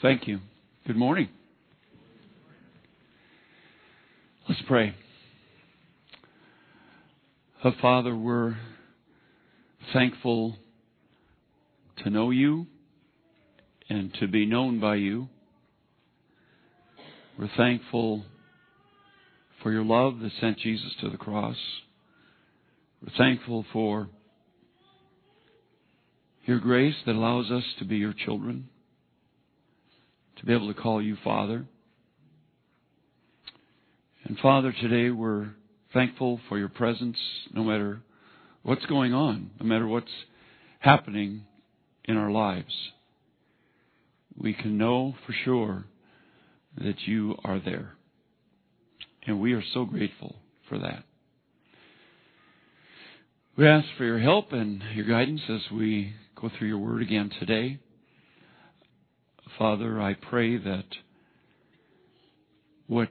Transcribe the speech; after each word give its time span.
Thank 0.00 0.28
you. 0.28 0.38
Good 0.86 0.96
morning. 0.96 1.28
Let's 4.48 4.62
pray. 4.68 4.94
Oh, 7.64 7.72
Father, 7.82 8.14
we're 8.14 8.56
thankful 9.92 10.54
to 12.04 12.10
know 12.10 12.30
you 12.30 12.68
and 13.88 14.14
to 14.20 14.28
be 14.28 14.46
known 14.46 14.78
by 14.78 14.94
you. 14.94 15.28
We're 17.36 17.50
thankful 17.56 18.24
for 19.64 19.72
your 19.72 19.84
love 19.84 20.20
that 20.20 20.30
sent 20.40 20.60
Jesus 20.60 20.92
to 21.00 21.10
the 21.10 21.16
cross. 21.16 21.56
We're 23.02 23.16
thankful 23.18 23.66
for 23.72 24.08
your 26.44 26.60
grace 26.60 26.94
that 27.04 27.16
allows 27.16 27.50
us 27.50 27.64
to 27.80 27.84
be 27.84 27.96
your 27.96 28.14
children, 28.14 28.68
to 30.38 30.46
be 30.46 30.54
able 30.54 30.72
to 30.72 30.80
call 30.80 31.02
you 31.02 31.16
Father. 31.22 31.66
And 34.24 34.38
Father, 34.38 34.72
today 34.80 35.10
we're 35.10 35.50
thankful 35.92 36.40
for 36.48 36.58
your 36.58 36.68
presence 36.68 37.16
no 37.52 37.64
matter 37.64 38.00
what's 38.62 38.84
going 38.86 39.14
on, 39.14 39.50
no 39.60 39.66
matter 39.66 39.86
what's 39.86 40.06
happening 40.80 41.44
in 42.04 42.16
our 42.16 42.30
lives. 42.30 42.74
We 44.36 44.52
can 44.54 44.78
know 44.78 45.14
for 45.26 45.34
sure 45.44 45.84
that 46.76 47.00
you 47.06 47.36
are 47.44 47.58
there. 47.58 47.94
And 49.26 49.40
we 49.40 49.52
are 49.52 49.64
so 49.74 49.84
grateful 49.84 50.36
for 50.68 50.78
that. 50.78 51.04
We 53.56 53.66
ask 53.66 53.86
for 53.96 54.04
your 54.04 54.20
help 54.20 54.52
and 54.52 54.82
your 54.94 55.06
guidance 55.06 55.40
as 55.48 55.62
we 55.72 56.14
go 56.40 56.48
through 56.56 56.68
your 56.68 56.78
word 56.78 57.02
again 57.02 57.30
today. 57.40 57.80
Father, 59.56 60.00
I 60.00 60.14
pray 60.14 60.56
that 60.58 60.84
what 62.86 63.08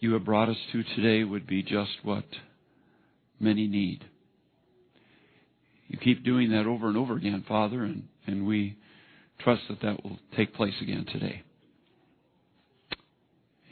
you 0.00 0.12
have 0.14 0.24
brought 0.24 0.48
us 0.48 0.56
to 0.72 0.82
today 0.82 1.24
would 1.24 1.46
be 1.46 1.62
just 1.62 1.90
what 2.02 2.24
many 3.40 3.66
need. 3.66 4.04
You 5.88 5.98
keep 5.98 6.24
doing 6.24 6.50
that 6.50 6.66
over 6.66 6.88
and 6.88 6.96
over 6.96 7.16
again, 7.16 7.44
Father, 7.46 7.84
and, 7.84 8.08
and 8.26 8.46
we 8.46 8.76
trust 9.40 9.62
that 9.68 9.80
that 9.82 10.02
will 10.02 10.18
take 10.36 10.54
place 10.54 10.74
again 10.80 11.06
today. 11.10 11.42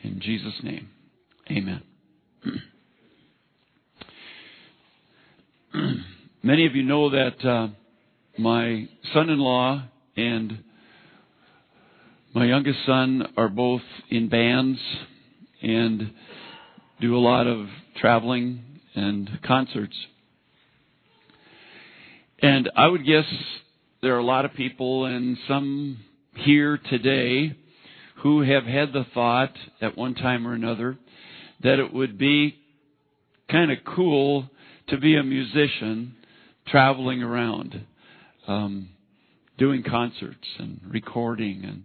In 0.03 0.21
Jesus' 0.21 0.55
name, 0.63 0.89
amen. 1.51 1.83
Many 6.43 6.67
of 6.67 6.75
you 6.75 6.83
know 6.83 7.11
that 7.11 7.45
uh, 7.45 7.69
my 8.39 8.89
son 9.13 9.31
in 9.31 9.39
law 9.39 9.85
and 10.17 10.65
my 12.33 12.45
youngest 12.45 12.79
son 12.87 13.27
are 13.37 13.49
both 13.49 13.83
in 14.09 14.29
bands 14.29 14.79
and 15.63 16.13
do 17.01 17.17
a 17.17 17.19
lot 17.19 17.49
of 17.49 17.67
traveling 17.97 18.63
and 18.95 19.29
concerts. 19.45 19.97
And 22.41 22.71
I 22.77 22.87
would 22.87 23.05
guess 23.05 23.25
there 24.01 24.15
are 24.15 24.21
a 24.21 24.25
lot 24.25 24.45
of 24.45 24.55
people 24.55 25.07
and 25.07 25.37
some 25.49 25.99
here 26.37 26.79
today 26.89 27.57
who 28.23 28.43
have 28.43 28.65
had 28.65 28.93
the 28.93 29.07
thought 29.13 29.57
at 29.81 29.99
one 29.99 30.15
time 30.15 30.47
or 30.47 30.53
another 30.53 30.97
that 31.65 31.81
it 31.81 31.93
would 31.93 32.17
be 32.17 32.55
kind 33.51 33.73
of 33.73 33.79
cool 33.97 34.49
to 34.89 34.99
be 34.99 35.17
a 35.17 35.23
musician 35.25 36.15
traveling 36.69 37.25
around, 37.25 37.85
um, 38.47 38.91
doing 39.59 39.83
concerts 39.83 40.47
and 40.61 40.81
recording 40.89 41.65
and 41.65 41.83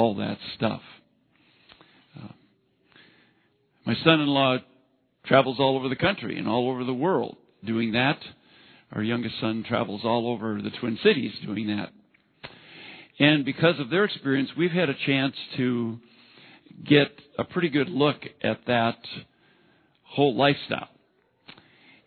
all 0.00 0.14
that 0.14 0.38
stuff. 0.56 0.80
Uh, 2.18 2.32
my 3.84 3.94
son-in-law 4.02 4.56
travels 5.26 5.58
all 5.60 5.76
over 5.76 5.90
the 5.90 5.96
country 5.96 6.38
and 6.38 6.48
all 6.48 6.70
over 6.70 6.84
the 6.84 6.94
world 6.94 7.36
doing 7.64 7.92
that. 7.92 8.18
Our 8.92 9.02
youngest 9.02 9.38
son 9.40 9.62
travels 9.68 10.00
all 10.02 10.26
over 10.26 10.62
the 10.62 10.70
Twin 10.80 10.98
Cities 11.02 11.32
doing 11.44 11.66
that. 11.66 11.90
And 13.18 13.44
because 13.44 13.78
of 13.78 13.90
their 13.90 14.04
experience, 14.04 14.48
we've 14.56 14.70
had 14.70 14.88
a 14.88 14.94
chance 15.06 15.34
to 15.58 15.98
get 16.88 17.08
a 17.38 17.44
pretty 17.44 17.68
good 17.68 17.90
look 17.90 18.16
at 18.42 18.60
that 18.66 18.96
whole 20.04 20.34
lifestyle. 20.34 20.88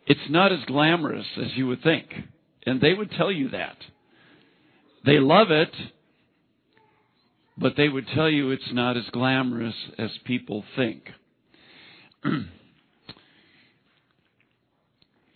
It's 0.08 0.30
not 0.30 0.52
as 0.52 0.60
glamorous 0.66 1.28
as 1.38 1.52
you 1.56 1.68
would 1.68 1.84
think. 1.84 2.08
And 2.66 2.82
they 2.82 2.94
would 2.94 3.12
tell 3.12 3.32
you 3.32 3.50
that. 3.50 3.78
They 5.06 5.20
love 5.20 5.52
it, 5.52 5.72
but 7.58 7.74
they 7.78 7.90
would 7.90 8.08
tell 8.08 8.30
you 8.30 8.52
it's 8.52 8.74
not 8.74 8.98
as 8.98 9.04
glamorous 9.12 9.76
as 9.98 10.10
people 10.26 10.64
think. 10.76 11.04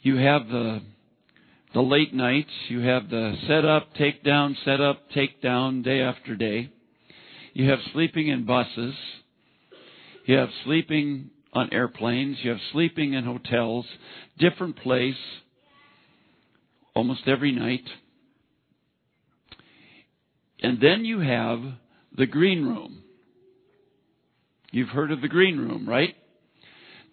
you 0.01 0.16
have 0.17 0.47
the 0.47 0.81
the 1.73 1.81
late 1.81 2.13
nights, 2.13 2.50
you 2.69 2.79
have 2.79 3.09
the 3.09 3.35
set 3.45 3.66
up, 3.66 3.94
take 3.95 4.23
down, 4.23 4.57
set 4.63 4.79
up, 4.81 5.09
take 5.13 5.41
down 5.41 5.81
day 5.83 6.01
after 6.01 6.35
day. 6.35 6.72
You 7.53 7.69
have 7.69 7.79
sleeping 7.94 8.29
in 8.29 8.45
buses. 8.45 8.95
You 10.25 10.38
have 10.38 10.50
sleeping 10.63 11.29
on 11.53 11.69
airplanes. 11.72 12.38
You 12.41 12.51
have 12.51 12.59
sleeping 12.72 13.13
in 13.13 13.25
hotels, 13.25 13.85
different 14.39 14.77
place, 14.77 15.16
almost 16.95 17.27
every 17.27 17.51
night. 17.51 17.83
And 20.63 20.79
then 20.81 21.06
you 21.06 21.19
have 21.19 21.59
the 22.17 22.25
green 22.25 22.66
room. 22.66 23.03
You've 24.72 24.89
heard 24.89 25.11
of 25.11 25.22
the 25.22 25.28
green 25.28 25.57
room, 25.57 25.88
right? 25.88 26.16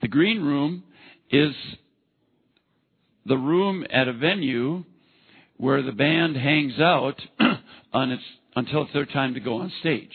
The 0.03 0.09
green 0.09 0.43
room 0.43 0.83
is 1.31 1.55
the 3.27 3.37
room 3.37 3.87
at 3.91 4.09
a 4.09 4.13
venue 4.13 4.85
where 5.57 5.83
the 5.83 5.93
band 5.93 6.37
hangs 6.37 6.79
out 6.81 7.21
its 7.95 8.23
until 8.57 8.83
it's 8.83 8.93
their 8.93 9.07
time 9.07 9.35
to 9.35 9.41
go 9.41 9.59
on 9.59 9.73
stage. 9.81 10.13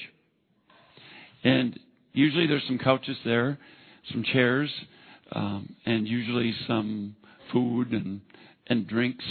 And 1.44 1.80
usually 2.14 2.48
there's 2.48 2.64
some 2.68 2.78
couches 2.78 3.18
there, 3.26 3.58
some 4.12 4.24
chairs, 4.24 4.70
um, 5.32 5.76
and 5.86 6.08
usually 6.08 6.54
some 6.68 7.16
food 7.52 7.92
and 7.92 8.22
and 8.68 8.88
drinks 8.88 9.26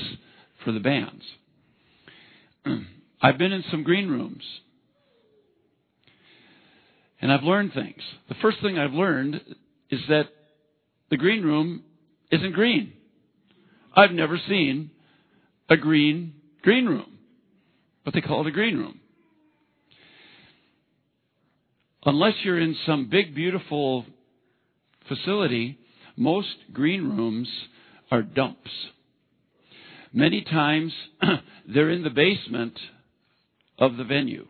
for 0.65 0.73
the 0.73 0.81
bands. 0.81 1.23
I've 3.23 3.39
been 3.39 3.53
in 3.53 3.65
some 3.71 3.85
green 3.85 4.09
rooms. 4.09 4.43
And 7.21 7.33
I've 7.33 7.43
learned 7.43 7.73
things. 7.73 8.01
The 8.29 8.37
first 8.41 8.59
thing 8.62 8.79
I've 8.79 8.93
learned 8.93 9.41
is 9.91 10.01
that 10.09 10.27
the 11.11 11.17
green 11.17 11.43
room 11.43 11.83
isn't 12.31 12.53
green. 12.53 12.93
I've 13.95 14.12
never 14.12 14.39
seen 14.49 14.91
a 15.69 15.77
green 15.77 16.34
green 16.62 16.87
room, 16.87 17.19
but 18.05 18.15
they 18.15 18.21
call 18.21 18.43
it 18.43 18.47
a 18.47 18.53
green 18.53 18.77
room. 18.77 19.01
Unless 22.05 22.34
you're 22.45 22.61
in 22.61 22.77
some 22.87 23.09
big, 23.11 23.35
beautiful 23.35 24.06
facility, 25.09 25.79
most 26.17 26.49
green 26.73 27.17
rooms 27.17 27.49
are 28.11 28.23
dumps. 28.23 28.71
Many 30.12 30.43
times 30.43 30.93
they're 31.69 31.91
in 31.91 32.03
the 32.03 32.11
basement 32.11 32.79
of 33.79 33.97
the 33.97 34.05
venue. 34.05 34.47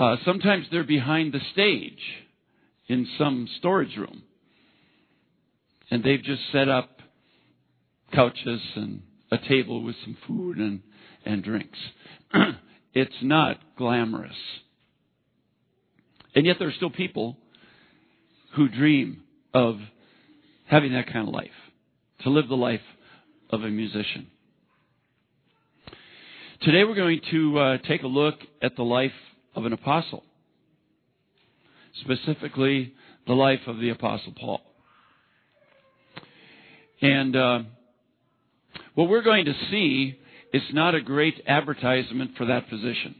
Uh, 0.00 0.16
sometimes 0.24 0.64
they're 0.70 0.82
behind 0.82 1.30
the 1.30 1.40
stage 1.52 2.00
in 2.88 3.06
some 3.18 3.46
storage 3.58 3.94
room 3.98 4.22
and 5.90 6.02
they've 6.02 6.22
just 6.22 6.40
set 6.52 6.70
up 6.70 7.00
couches 8.10 8.62
and 8.76 9.02
a 9.30 9.36
table 9.36 9.82
with 9.82 9.94
some 10.02 10.16
food 10.26 10.56
and, 10.56 10.80
and 11.26 11.44
drinks. 11.44 11.76
it's 12.94 13.14
not 13.20 13.58
glamorous. 13.76 14.32
And 16.34 16.46
yet 16.46 16.56
there 16.58 16.68
are 16.68 16.72
still 16.72 16.88
people 16.88 17.36
who 18.56 18.70
dream 18.70 19.22
of 19.52 19.76
having 20.64 20.94
that 20.94 21.12
kind 21.12 21.28
of 21.28 21.34
life, 21.34 21.50
to 22.22 22.30
live 22.30 22.48
the 22.48 22.54
life 22.54 22.80
of 23.50 23.64
a 23.64 23.68
musician. 23.68 24.28
Today 26.62 26.84
we're 26.84 26.94
going 26.94 27.20
to 27.30 27.58
uh, 27.58 27.78
take 27.86 28.02
a 28.02 28.06
look 28.06 28.36
at 28.62 28.76
the 28.76 28.82
life 28.82 29.12
of 29.54 29.64
an 29.64 29.72
apostle, 29.72 30.22
specifically 32.00 32.94
the 33.26 33.32
life 33.32 33.60
of 33.66 33.78
the 33.78 33.90
apostle 33.90 34.32
Paul. 34.38 34.60
And 37.02 37.34
uh, 37.34 37.60
what 38.94 39.08
we're 39.08 39.22
going 39.22 39.46
to 39.46 39.54
see 39.70 40.18
is 40.52 40.62
not 40.72 40.94
a 40.94 41.00
great 41.00 41.40
advertisement 41.46 42.32
for 42.36 42.46
that 42.46 42.68
position. 42.68 43.14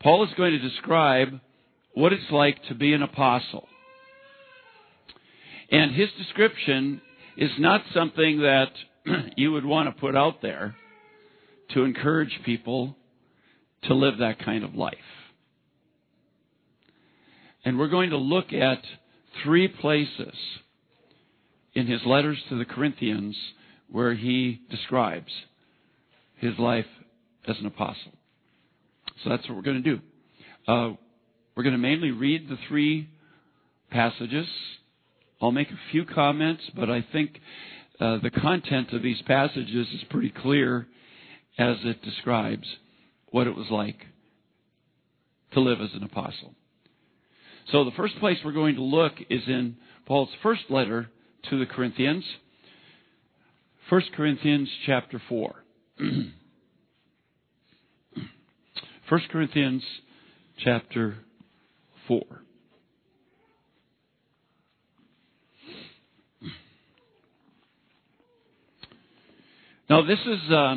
Paul 0.00 0.24
is 0.24 0.30
going 0.36 0.52
to 0.52 0.58
describe 0.58 1.40
what 1.94 2.12
it's 2.12 2.30
like 2.30 2.62
to 2.68 2.74
be 2.74 2.94
an 2.94 3.02
apostle. 3.02 3.68
And 5.70 5.94
his 5.94 6.08
description 6.18 7.00
is 7.36 7.50
not 7.58 7.82
something 7.94 8.40
that 8.40 8.70
you 9.36 9.52
would 9.52 9.64
want 9.64 9.94
to 9.94 10.00
put 10.00 10.16
out 10.16 10.42
there 10.42 10.74
to 11.74 11.84
encourage 11.84 12.40
people 12.44 12.96
to 13.84 13.94
live 13.94 14.18
that 14.18 14.44
kind 14.44 14.64
of 14.64 14.74
life. 14.74 14.94
And 17.64 17.78
we're 17.78 17.88
going 17.88 18.10
to 18.10 18.16
look 18.16 18.52
at 18.52 18.82
three 19.44 19.68
places 19.68 20.34
in 21.74 21.86
his 21.86 22.00
letters 22.04 22.38
to 22.48 22.58
the 22.58 22.64
Corinthians 22.64 23.36
where 23.90 24.14
he 24.14 24.60
describes 24.70 25.30
his 26.36 26.58
life 26.58 26.86
as 27.46 27.56
an 27.58 27.66
apostle. 27.66 28.12
So 29.22 29.30
that's 29.30 29.46
what 29.48 29.56
we're 29.56 29.62
going 29.62 29.82
to 29.82 29.96
do. 29.96 30.00
Uh, 30.66 30.96
we're 31.54 31.62
going 31.62 31.74
to 31.74 31.78
mainly 31.78 32.10
read 32.10 32.48
the 32.48 32.58
three 32.68 33.08
passages. 33.90 34.46
I'll 35.40 35.52
make 35.52 35.70
a 35.70 35.78
few 35.90 36.04
comments, 36.04 36.62
but 36.74 36.90
I 36.90 37.04
think 37.12 37.40
uh, 38.00 38.18
the 38.22 38.30
content 38.30 38.92
of 38.92 39.02
these 39.02 39.20
passages 39.26 39.88
is 39.88 40.04
pretty 40.08 40.30
clear 40.30 40.86
as 41.58 41.76
it 41.84 42.02
describes 42.02 42.66
what 43.30 43.46
it 43.46 43.56
was 43.56 43.66
like 43.70 44.04
to 45.52 45.60
live 45.60 45.80
as 45.80 45.90
an 45.94 46.02
apostle. 46.02 46.54
So 47.72 47.84
the 47.84 47.90
first 47.92 48.18
place 48.18 48.38
we're 48.44 48.52
going 48.52 48.74
to 48.76 48.82
look 48.82 49.12
is 49.28 49.42
in 49.46 49.76
Paul's 50.06 50.30
first 50.42 50.62
letter 50.70 51.08
to 51.50 51.58
the 51.58 51.66
Corinthians, 51.66 52.24
1 53.88 54.02
Corinthians 54.16 54.68
chapter 54.86 55.20
4. 55.28 55.54
1 55.98 56.32
Corinthians 59.30 59.82
chapter 60.62 61.16
4. 62.06 62.22
Now, 69.88 70.02
this 70.02 70.20
is 70.20 70.52
uh, 70.52 70.76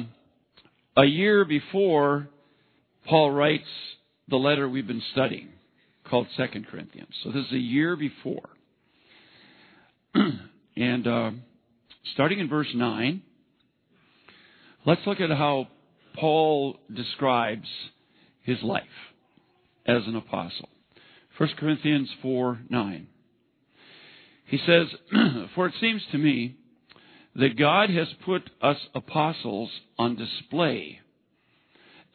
a 0.98 1.06
year 1.06 1.46
before 1.46 2.30
Paul 3.08 3.32
writes 3.32 3.68
the 4.30 4.38
letter 4.38 4.68
we've 4.70 4.88
been 4.88 5.04
studying 5.12 5.50
called 6.10 6.28
Second 6.38 6.68
Corinthians. 6.68 7.14
So 7.24 7.32
this 7.32 7.46
is 7.46 7.54
a 7.54 7.58
year 7.58 7.96
before. 7.96 8.50
and 10.76 11.08
uh, 11.08 11.32
starting 12.14 12.40
in 12.40 12.50
verse 12.50 12.68
9, 12.74 13.22
let's 14.86 15.02
look 15.06 15.20
at 15.20 15.30
how 15.30 15.68
Paul 16.16 16.78
describes 16.94 17.68
his 18.42 18.62
life 18.62 18.84
as 19.86 20.04
an 20.08 20.16
apostle. 20.16 20.70
1 21.38 21.50
Corinthians 21.58 22.10
4 22.22 22.60
9. 22.70 23.08
He 24.46 24.60
says, 24.66 24.88
For 25.56 25.68
it 25.68 25.74
seems 25.82 26.02
to 26.12 26.18
me 26.18 26.58
that 27.36 27.58
God 27.58 27.90
has 27.90 28.08
put 28.26 28.50
us 28.62 28.78
apostles 28.94 29.72
on 29.98 30.16
display 30.16 31.00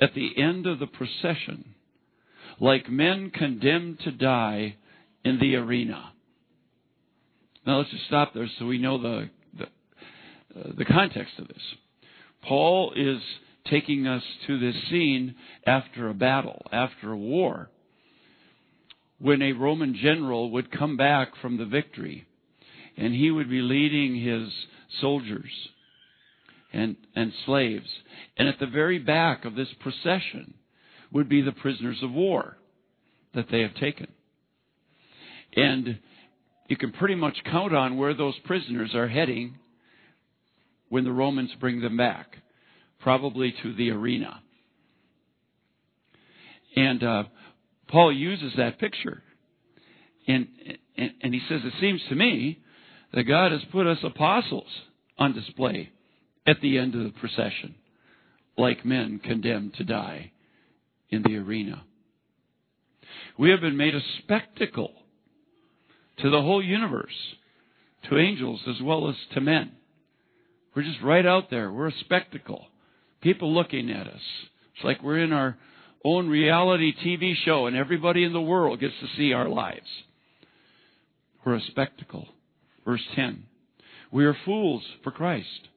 at 0.01 0.15
the 0.15 0.31
end 0.41 0.67
of 0.67 0.79
the 0.79 0.87
procession, 0.87 1.75
like 2.61 2.91
men 2.91 3.31
condemned 3.31 4.01
to 4.01 4.13
die 4.13 4.77
in 5.25 5.39
the 5.39 5.57
arena. 5.57 6.13
Now 7.67 7.79
let's 7.79 7.91
just 7.91 8.07
stop 8.07 8.33
there 8.35 8.49
so 8.59 8.67
we 8.67 8.79
know 8.79 9.01
the, 9.01 9.31
the, 9.59 9.65
uh, 10.59 10.73
the 10.77 10.85
context 10.85 11.35
of 11.39 11.49
this. 11.49 11.63
Paul 12.43 12.93
is 12.97 13.21
taking 13.69 14.07
us 14.07 14.23
to 14.47 14.59
this 14.59 14.75
scene 14.89 15.35
after 15.67 16.09
a 16.09 16.15
battle, 16.15 16.63
after 16.73 17.13
a 17.13 17.17
war, 17.17 17.69
when 19.19 19.43
a 19.43 19.53
Roman 19.53 19.97
general 20.01 20.51
would 20.53 20.71
come 20.71 20.97
back 20.97 21.33
from 21.43 21.59
the 21.59 21.67
victory 21.67 22.27
and 22.97 23.13
he 23.15 23.31
would 23.31 23.51
be 23.51 23.61
leading 23.61 24.17
his 24.21 24.49
soldiers 25.01 25.51
and, 26.73 26.97
and 27.15 27.33
slaves. 27.47 27.89
And 28.37 28.49
at 28.49 28.59
the 28.59 28.67
very 28.67 28.99
back 28.99 29.45
of 29.45 29.55
this 29.55 29.69
procession 29.81 30.55
would 31.13 31.29
be 31.29 31.41
the 31.41 31.53
prisoners 31.53 31.99
of 32.03 32.13
war 32.13 32.57
that 33.35 33.47
they 33.51 33.61
have 33.61 33.75
taken. 33.75 34.09
And 35.57 35.99
you 36.69 36.77
can 36.77 36.93
pretty 36.93 37.15
much 37.15 37.37
count 37.45 37.75
on 37.75 37.97
where 37.97 38.15
those 38.15 38.35
prisoners 38.45 38.95
are 38.95 39.09
heading 39.09 39.57
when 40.89 41.05
the 41.05 41.13
Romans 41.13 41.51
bring 41.61 41.81
them 41.81 41.97
back, 41.97 42.37
probably 43.01 43.55
to 43.63 43.75
the 43.75 43.91
arena. 43.91 44.43
And 46.77 47.03
uh, 47.03 47.25
Paul 47.89 48.13
uses 48.13 48.53
that 48.57 48.79
picture. 48.79 49.23
And, 50.27 50.49
and, 50.97 51.13
and 51.23 51.35
he 51.35 51.41
says, 51.49 51.61
It 51.65 51.73
seems 51.81 52.01
to 52.11 52.15
me 52.15 52.59
that 53.15 53.25
God 53.25 53.53
has 53.53 53.63
put 53.73 53.87
us 53.87 53.99
apostles 54.03 54.69
on 55.19 55.33
display 55.33 55.91
at 56.49 56.61
the 56.63 56.79
end 56.79 56.95
of 56.95 57.05
the 57.05 57.19
procession, 57.21 57.75
like 58.57 58.85
men 58.85 59.21
condemned 59.23 59.75
to 59.75 59.85
die 59.85 60.33
in 61.11 61.23
the 61.23 61.37
arena. 61.37 61.85
We 63.39 63.51
have 63.51 63.61
been 63.61 63.77
made 63.77 63.95
a 63.95 64.01
spectacle 64.19 64.93
to 66.19 66.31
the 66.31 66.41
whole 66.41 66.63
universe, 66.63 67.13
to 68.09 68.19
angels 68.19 68.61
as 68.67 68.83
well 68.83 69.09
as 69.11 69.15
to 69.35 69.41
men. 69.41 69.73
We're 70.75 70.83
just 70.83 71.03
right 71.03 71.27
out 71.27 71.51
there. 71.51 71.71
We're 71.71 71.89
a 71.89 72.01
spectacle. 72.01 72.67
People 73.21 73.53
looking 73.53 73.91
at 73.91 74.07
us. 74.07 74.21
It's 74.75 74.85
like 74.85 75.03
we're 75.03 75.19
in 75.23 75.33
our 75.33 75.59
own 76.05 76.29
reality 76.29 76.95
TV 77.05 77.35
show 77.45 77.67
and 77.67 77.77
everybody 77.77 78.25
in 78.25 78.33
the 78.33 78.41
world 78.41 78.81
gets 78.81 78.95
to 79.01 79.17
see 79.17 79.33
our 79.33 79.49
lives. 79.49 79.89
We're 81.45 81.57
a 81.57 81.63
spectacle. 81.63 82.27
Verse 82.85 83.03
10. 83.17 83.45
We 84.11 84.25
are 84.25 84.37
fools 84.45 84.83
for 85.05 85.11
Christ. 85.11 85.69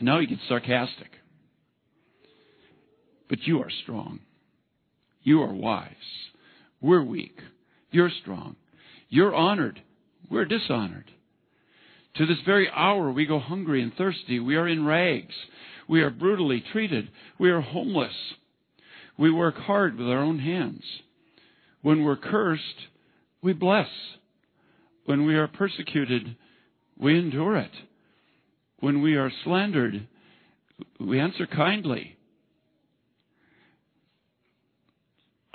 And 0.00 0.06
now 0.06 0.18
he 0.18 0.26
gets 0.26 0.40
sarcastic. 0.48 1.10
But 3.28 3.42
you 3.42 3.60
are 3.60 3.70
strong. 3.82 4.20
You 5.22 5.42
are 5.42 5.52
wise. 5.52 5.92
We're 6.80 7.04
weak. 7.04 7.38
You're 7.90 8.10
strong. 8.22 8.56
You're 9.10 9.34
honored. 9.34 9.82
We're 10.30 10.46
dishonored. 10.46 11.10
To 12.16 12.26
this 12.26 12.38
very 12.46 12.68
hour, 12.74 13.12
we 13.12 13.26
go 13.26 13.38
hungry 13.38 13.82
and 13.82 13.94
thirsty. 13.94 14.40
We 14.40 14.56
are 14.56 14.66
in 14.66 14.86
rags. 14.86 15.34
We 15.86 16.00
are 16.00 16.10
brutally 16.10 16.64
treated. 16.72 17.10
We 17.38 17.50
are 17.50 17.60
homeless. 17.60 18.14
We 19.18 19.30
work 19.30 19.56
hard 19.56 19.98
with 19.98 20.08
our 20.08 20.20
own 20.22 20.38
hands. 20.38 20.82
When 21.82 22.04
we're 22.04 22.16
cursed, 22.16 22.62
we 23.42 23.52
bless. 23.52 23.88
When 25.04 25.26
we 25.26 25.34
are 25.34 25.46
persecuted, 25.46 26.36
we 26.98 27.18
endure 27.18 27.58
it. 27.58 27.70
When 28.80 29.02
we 29.02 29.16
are 29.16 29.30
slandered, 29.44 30.06
we 30.98 31.20
answer 31.20 31.46
kindly. 31.46 32.16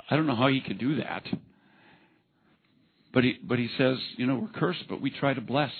I 0.08 0.16
don't 0.16 0.26
know 0.26 0.36
how 0.36 0.48
he 0.48 0.60
could 0.60 0.78
do 0.78 0.96
that. 0.96 1.24
But 3.12 3.24
he, 3.24 3.38
but 3.42 3.58
he 3.58 3.68
says, 3.78 3.96
you 4.16 4.26
know, 4.26 4.36
we're 4.36 4.60
cursed, 4.60 4.84
but 4.88 5.00
we 5.00 5.10
try 5.10 5.34
to 5.34 5.40
bless. 5.40 5.72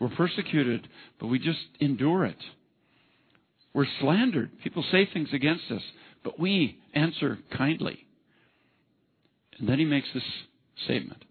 We're 0.00 0.08
persecuted, 0.08 0.88
but 1.20 1.26
we 1.26 1.38
just 1.38 1.58
endure 1.80 2.24
it. 2.24 2.38
We're 3.74 3.86
slandered. 4.00 4.50
People 4.62 4.84
say 4.90 5.08
things 5.12 5.28
against 5.32 5.64
us, 5.70 5.82
but 6.24 6.38
we 6.38 6.78
answer 6.94 7.38
kindly. 7.56 8.06
And 9.58 9.68
then 9.68 9.78
he 9.78 9.84
makes 9.84 10.08
this 10.14 10.22
statement 10.84 11.24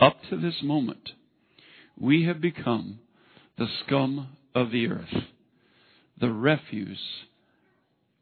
up 0.00 0.16
to 0.30 0.36
this 0.36 0.54
moment, 0.62 1.10
we 1.98 2.24
have 2.24 2.40
become 2.40 3.00
the 3.60 3.68
scum 3.84 4.26
of 4.54 4.72
the 4.72 4.88
earth, 4.88 5.14
the 6.18 6.32
refuse 6.32 6.98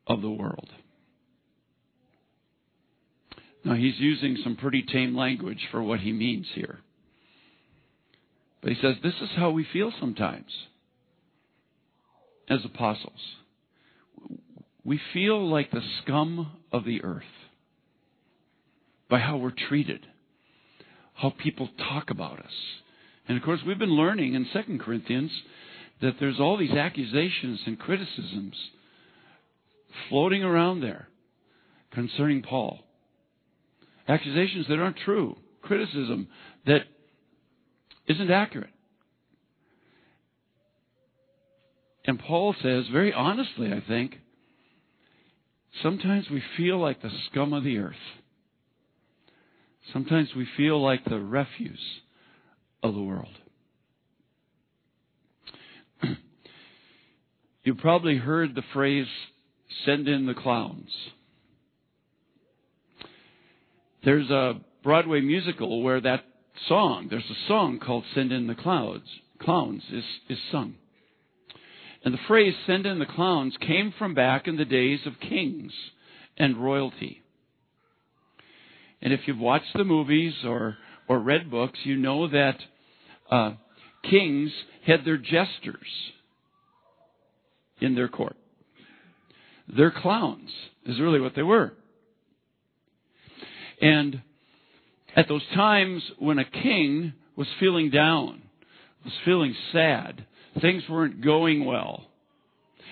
of 0.05 0.21
the 0.21 0.29
world. 0.29 0.69
Now, 3.65 3.75
he's 3.75 3.99
using 3.99 4.37
some 4.43 4.57
pretty 4.57 4.83
tame 4.83 5.17
language 5.17 5.69
for 5.71 5.81
what 5.81 6.01
he 6.01 6.13
means 6.13 6.47
here. 6.55 6.81
But 8.61 8.73
he 8.73 8.83
says, 8.83 8.97
This 9.01 9.15
is 9.23 9.31
how 9.37 9.51
we 9.51 9.65
feel 9.73 9.93
sometimes 10.01 10.51
as 12.51 12.65
apostles. 12.65 13.21
We 14.85 15.01
feel 15.13 15.49
like 15.49 15.71
the 15.71 15.83
scum 16.03 16.51
of 16.73 16.85
the 16.85 17.05
earth 17.05 17.23
by 19.09 19.21
how 19.21 19.37
we're 19.37 19.53
treated 19.69 20.05
how 21.19 21.31
people 21.31 21.69
talk 21.77 22.11
about 22.11 22.39
us. 22.39 22.53
And 23.29 23.37
of 23.37 23.43
course, 23.43 23.61
we've 23.67 23.79
been 23.79 23.95
learning 23.95 24.35
in 24.35 24.47
2 24.53 24.79
Corinthians 24.79 25.31
that 26.01 26.15
there's 26.19 26.41
all 26.41 26.57
these 26.57 26.73
accusations 26.73 27.61
and 27.67 27.79
criticisms 27.79 28.55
floating 30.09 30.43
around 30.43 30.81
there 30.81 31.09
concerning 31.93 32.43
Paul. 32.43 32.81
Accusations 34.09 34.67
that 34.69 34.79
aren't 34.79 34.97
true, 35.05 35.37
criticism 35.61 36.29
that 36.67 36.83
isn't 38.09 38.31
accurate. 38.31 38.71
And 42.07 42.19
Paul 42.19 42.55
says, 42.63 42.85
very 42.91 43.13
honestly, 43.13 43.71
I 43.71 43.83
think, 43.87 44.15
sometimes 45.83 46.31
we 46.31 46.43
feel 46.57 46.79
like 46.79 47.03
the 47.03 47.11
scum 47.31 47.53
of 47.53 47.65
the 47.65 47.77
earth. 47.77 47.97
Sometimes 49.93 50.31
we 50.35 50.49
feel 50.57 50.83
like 50.83 51.05
the 51.05 51.21
refuse 51.21 51.79
of 52.83 52.95
the 52.95 53.03
world. 53.03 53.29
You 57.65 57.75
probably 57.75 58.17
heard 58.17 58.55
the 58.55 58.63
phrase, 58.73 59.07
send 59.85 60.09
in 60.09 60.25
the 60.25 60.33
clowns. 60.33 60.89
There's 64.05 64.31
a 64.31 64.55
Broadway 64.83 65.21
musical 65.21 65.83
where 65.83 66.01
that 66.01 66.25
song, 66.67 67.09
there's 67.11 67.29
a 67.31 67.49
song 67.49 67.79
called 67.79 68.05
Send 68.15 68.33
in 68.33 68.47
the 68.47 68.55
Clouds, 68.55 69.05
Clowns, 69.41 69.83
is, 69.93 70.05
is 70.31 70.39
sung. 70.51 70.77
And 72.05 72.15
the 72.15 72.19
phrase 72.27 72.55
send 72.67 72.87
in 72.87 72.99
the 72.99 73.07
clowns 73.07 73.55
came 73.61 73.93
from 73.99 74.15
back 74.15 74.47
in 74.47 74.57
the 74.57 74.65
days 74.65 75.01
of 75.05 75.21
kings 75.21 75.73
and 76.37 76.57
royalty. 76.57 77.23
And 79.03 79.13
if 79.13 79.21
you've 79.27 79.39
watched 79.39 79.75
the 79.75 79.85
movies 79.85 80.33
or, 80.45 80.77
or 81.09 81.19
read 81.19 81.51
books, 81.51 81.79
you 81.85 81.97
know 81.97 82.29
that 82.29 82.57
uh, 83.31 83.53
kings 84.09 84.51
had 84.87 85.05
their 85.05 85.17
jesters 85.17 85.89
in 87.81 87.95
their 87.95 88.09
court. 88.09 88.37
They're 89.75 89.91
clowns, 89.93 90.51
is 90.87 91.01
really 91.01 91.21
what 91.21 91.35
they 91.35 91.43
were. 91.43 91.73
And 93.81 94.23
at 95.15 95.29
those 95.29 95.43
times 95.55 96.03
when 96.19 96.39
a 96.39 96.45
king 96.45 97.13
was 97.37 97.47
feeling 97.61 97.91
down, 97.91 98.43
was 99.05 99.13
feeling 99.25 99.55
sad, 99.73 100.25
things 100.61 100.83
weren't 100.89 101.23
going 101.23 101.65
well, 101.65 102.07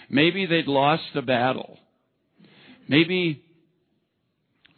maybe 0.09 0.47
they'd 0.47 0.69
lost 0.69 1.03
a 1.15 1.23
battle, 1.23 1.79
maybe 2.89 3.43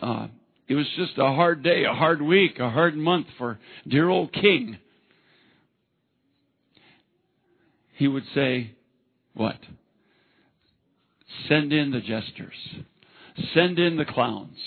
uh, 0.00 0.28
it 0.68 0.74
was 0.74 0.86
just 0.96 1.12
a 1.16 1.34
hard 1.34 1.62
day, 1.62 1.84
a 1.84 1.94
hard 1.94 2.20
week, 2.20 2.58
a 2.58 2.68
hard 2.68 2.94
month 2.94 3.26
for 3.38 3.58
dear 3.86 4.08
old 4.08 4.32
king. 4.32 4.78
He 7.94 8.06
would 8.06 8.24
say, 8.34 8.72
What? 9.34 9.58
Send 11.48 11.72
in 11.72 11.90
the 11.90 12.00
jesters. 12.00 12.54
Send 13.54 13.78
in 13.78 13.96
the 13.96 14.04
clowns. 14.04 14.58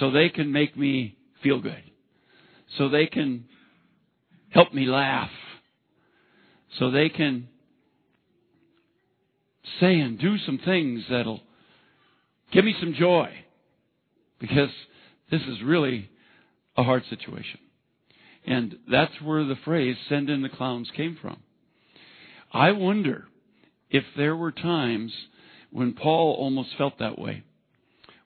So 0.00 0.10
they 0.10 0.30
can 0.30 0.50
make 0.50 0.76
me 0.76 1.16
feel 1.42 1.60
good. 1.60 1.82
So 2.78 2.88
they 2.88 3.06
can 3.06 3.44
help 4.50 4.74
me 4.74 4.86
laugh. 4.86 5.30
So 6.78 6.90
they 6.90 7.08
can 7.08 7.48
say 9.80 10.00
and 10.00 10.18
do 10.18 10.38
some 10.38 10.58
things 10.64 11.02
that'll 11.10 11.42
give 12.52 12.64
me 12.64 12.74
some 12.80 12.94
joy. 12.98 13.30
Because 14.42 14.70
this 15.30 15.40
is 15.42 15.62
really 15.64 16.10
a 16.76 16.82
hard 16.82 17.04
situation. 17.08 17.60
And 18.44 18.74
that's 18.90 19.12
where 19.22 19.44
the 19.44 19.56
phrase 19.64 19.96
send 20.08 20.28
in 20.28 20.42
the 20.42 20.48
clowns 20.48 20.90
came 20.96 21.16
from. 21.22 21.38
I 22.52 22.72
wonder 22.72 23.26
if 23.88 24.02
there 24.16 24.34
were 24.34 24.50
times 24.50 25.12
when 25.70 25.94
Paul 25.94 26.34
almost 26.38 26.70
felt 26.76 26.98
that 26.98 27.20
way, 27.20 27.44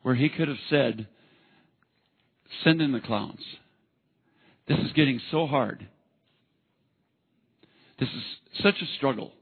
where 0.03 0.15
he 0.15 0.31
could 0.31 0.49
have 0.49 0.57
said, 0.71 1.07
Send 2.65 2.81
in 2.81 2.93
the 2.93 3.01
clowns. 3.01 3.43
This 4.67 4.79
is 4.79 4.93
getting 4.93 5.21
so 5.31 5.47
hard. 5.47 5.87
This 8.01 8.09
is 8.09 8.63
such 8.63 8.77
a 8.81 8.97
struggle. 8.97 9.33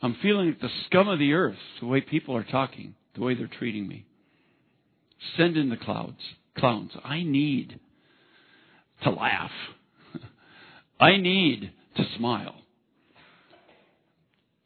I'm 0.00 0.16
feeling 0.22 0.48
like 0.48 0.60
the 0.60 0.68
scum 0.86 1.08
of 1.08 1.18
the 1.18 1.32
earth, 1.32 1.58
the 1.80 1.86
way 1.86 2.00
people 2.00 2.36
are 2.36 2.44
talking, 2.44 2.94
the 3.16 3.22
way 3.22 3.34
they're 3.34 3.48
treating 3.48 3.88
me. 3.88 4.06
Send 5.36 5.56
in 5.56 5.70
the 5.70 5.76
clouds, 5.76 6.18
clowns. 6.56 6.92
I 7.04 7.22
need 7.22 7.80
to 9.02 9.10
laugh. 9.10 9.50
I 11.00 11.16
need 11.16 11.72
to 11.96 12.04
smile. 12.16 12.56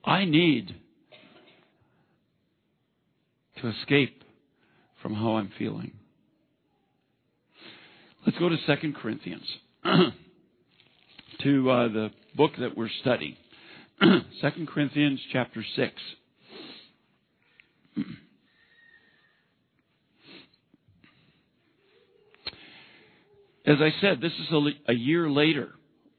I 0.05 0.25
need 0.25 0.75
to 3.61 3.69
escape 3.69 4.23
from 5.02 5.14
how 5.14 5.37
I'm 5.37 5.50
feeling. 5.59 5.93
Let's 8.25 8.38
go 8.38 8.49
to 8.49 8.57
2 8.57 8.93
Corinthians, 9.00 9.47
to 11.43 11.71
uh, 11.71 11.88
the 11.88 12.11
book 12.37 12.52
that 12.59 12.76
we're 12.76 12.90
studying. 13.00 13.37
2 14.00 14.23
Corinthians 14.67 15.21
chapter 15.33 15.64
6. 15.76 15.93
As 23.69 23.77
I 23.83 23.93
said, 24.01 24.23
this 24.23 24.33
is 24.33 24.51
a, 24.51 24.93
a 24.93 24.95
year 24.95 25.29
later. 25.29 25.69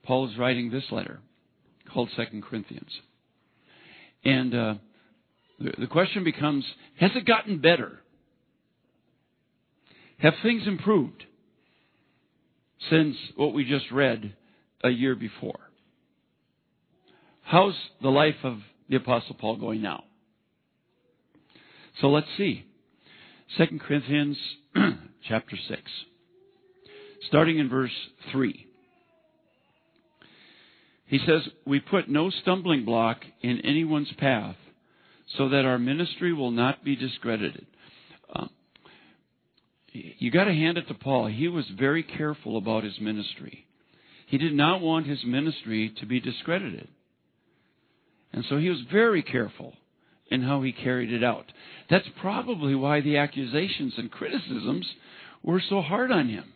Paul 0.03 0.29
is 0.29 0.38
writing 0.38 0.70
this 0.70 0.84
letter 0.91 1.20
called 1.91 2.10
2 2.15 2.41
Corinthians. 2.48 2.91
And 4.24 4.53
uh, 4.53 4.74
the, 5.58 5.72
the 5.79 5.88
question 5.88 6.24
becomes 6.24 6.63
Has 7.00 7.10
it 7.15 7.25
gotten 7.25 7.58
better? 7.60 8.01
Have 10.20 10.36
things 10.44 10.68
improved 10.68 11.24
since 12.91 13.15
what 13.36 13.53
we 13.53 13.65
just 13.65 13.89
read 13.91 14.36
a 14.84 14.89
year 14.89 15.15
before? 15.15 15.60
How's 17.41 17.74
the 18.03 18.10
life 18.10 18.36
of 18.44 18.60
the 18.89 18.98
Apostle 18.98 19.36
Paul 19.39 19.56
going 19.56 19.82
now? 19.82 20.03
So 22.00 22.10
let's 22.10 22.27
see. 22.38 22.65
2 23.58 23.79
Corinthians 23.79 24.38
chapter 25.27 25.58
6, 25.68 25.82
starting 27.27 27.59
in 27.59 27.69
verse 27.69 27.91
3. 28.31 28.67
He 31.07 31.19
says, 31.25 31.41
We 31.65 31.79
put 31.79 32.07
no 32.07 32.29
stumbling 32.29 32.85
block 32.85 33.17
in 33.41 33.61
anyone's 33.61 34.11
path 34.17 34.55
so 35.38 35.49
that 35.49 35.65
our 35.65 35.79
ministry 35.79 36.33
will 36.33 36.51
not 36.51 36.83
be 36.83 36.95
discredited. 36.95 37.65
Um, 38.33 38.49
you 39.91 40.31
got 40.31 40.45
to 40.45 40.53
hand 40.53 40.77
it 40.77 40.88
to 40.88 40.93
Paul. 40.93 41.27
He 41.27 41.47
was 41.47 41.65
very 41.77 42.03
careful 42.03 42.57
about 42.57 42.83
his 42.83 42.99
ministry. 42.99 43.65
He 44.27 44.38
did 44.38 44.53
not 44.53 44.81
want 44.81 45.07
his 45.07 45.23
ministry 45.25 45.93
to 45.99 46.05
be 46.05 46.19
discredited. 46.19 46.88
And 48.31 48.45
so 48.47 48.57
he 48.57 48.69
was 48.69 48.81
very 48.91 49.23
careful 49.23 49.73
in 50.29 50.43
how 50.43 50.61
he 50.61 50.71
carried 50.71 51.11
it 51.11 51.23
out. 51.23 51.45
That's 51.89 52.07
probably 52.21 52.75
why 52.75 53.01
the 53.01 53.17
accusations 53.17 53.93
and 53.97 54.11
criticisms 54.11 54.88
were 55.41 55.61
so 55.67 55.81
hard 55.81 56.11
on 56.11 56.29
him. 56.29 56.53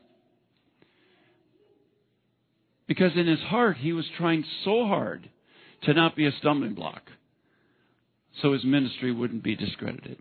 Because 2.88 3.12
in 3.16 3.28
his 3.28 3.40
heart, 3.40 3.78
he 3.78 3.94
was 3.94 4.06
trying 4.18 4.44
so 4.64 4.86
hard 4.86 5.30
to 5.84 5.94
not 5.94 6.16
be 6.16 6.26
a 6.26 6.32
stumbling 6.40 6.74
block 6.74 7.04
so 8.42 8.54
his 8.54 8.64
ministry 8.64 9.12
wouldn't 9.12 9.44
be 9.44 9.56
discredited. 9.56 10.18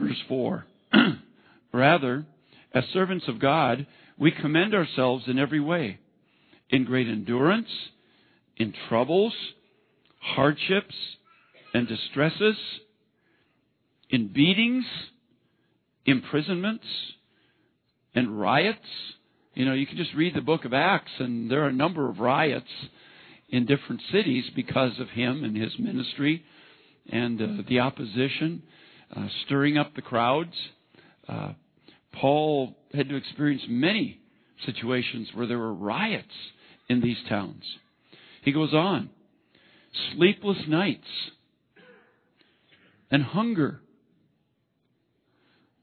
Verse 0.00 0.20
4 0.28 0.66
Rather, 1.72 2.26
as 2.74 2.84
servants 2.92 3.26
of 3.28 3.38
God, 3.38 3.86
we 4.18 4.30
commend 4.30 4.74
ourselves 4.74 5.24
in 5.26 5.38
every 5.38 5.60
way, 5.60 5.98
in 6.70 6.84
great 6.84 7.08
endurance, 7.08 7.68
in 8.56 8.74
troubles, 8.88 9.34
hardships, 10.20 10.94
and 11.72 11.86
distresses, 11.86 12.56
in 14.10 14.28
beatings, 14.32 14.84
imprisonments, 16.04 16.86
and 18.14 18.40
riots. 18.40 18.78
You 19.58 19.64
know, 19.64 19.74
you 19.74 19.88
can 19.88 19.96
just 19.96 20.14
read 20.14 20.36
the 20.36 20.40
book 20.40 20.64
of 20.64 20.72
Acts, 20.72 21.10
and 21.18 21.50
there 21.50 21.64
are 21.64 21.68
a 21.68 21.72
number 21.72 22.08
of 22.08 22.20
riots 22.20 22.70
in 23.48 23.66
different 23.66 24.00
cities 24.12 24.44
because 24.54 24.92
of 25.00 25.08
him 25.08 25.42
and 25.42 25.56
his 25.56 25.76
ministry 25.80 26.44
and 27.10 27.42
uh, 27.42 27.62
the 27.68 27.80
opposition, 27.80 28.62
uh, 29.16 29.26
stirring 29.44 29.76
up 29.76 29.96
the 29.96 30.00
crowds. 30.00 30.52
Uh, 31.26 31.54
Paul 32.12 32.76
had 32.94 33.08
to 33.08 33.16
experience 33.16 33.62
many 33.68 34.20
situations 34.64 35.30
where 35.34 35.48
there 35.48 35.58
were 35.58 35.74
riots 35.74 36.26
in 36.88 37.00
these 37.00 37.18
towns. 37.28 37.64
He 38.44 38.52
goes 38.52 38.72
on 38.72 39.10
sleepless 40.14 40.58
nights 40.68 41.08
and 43.10 43.24
hunger. 43.24 43.80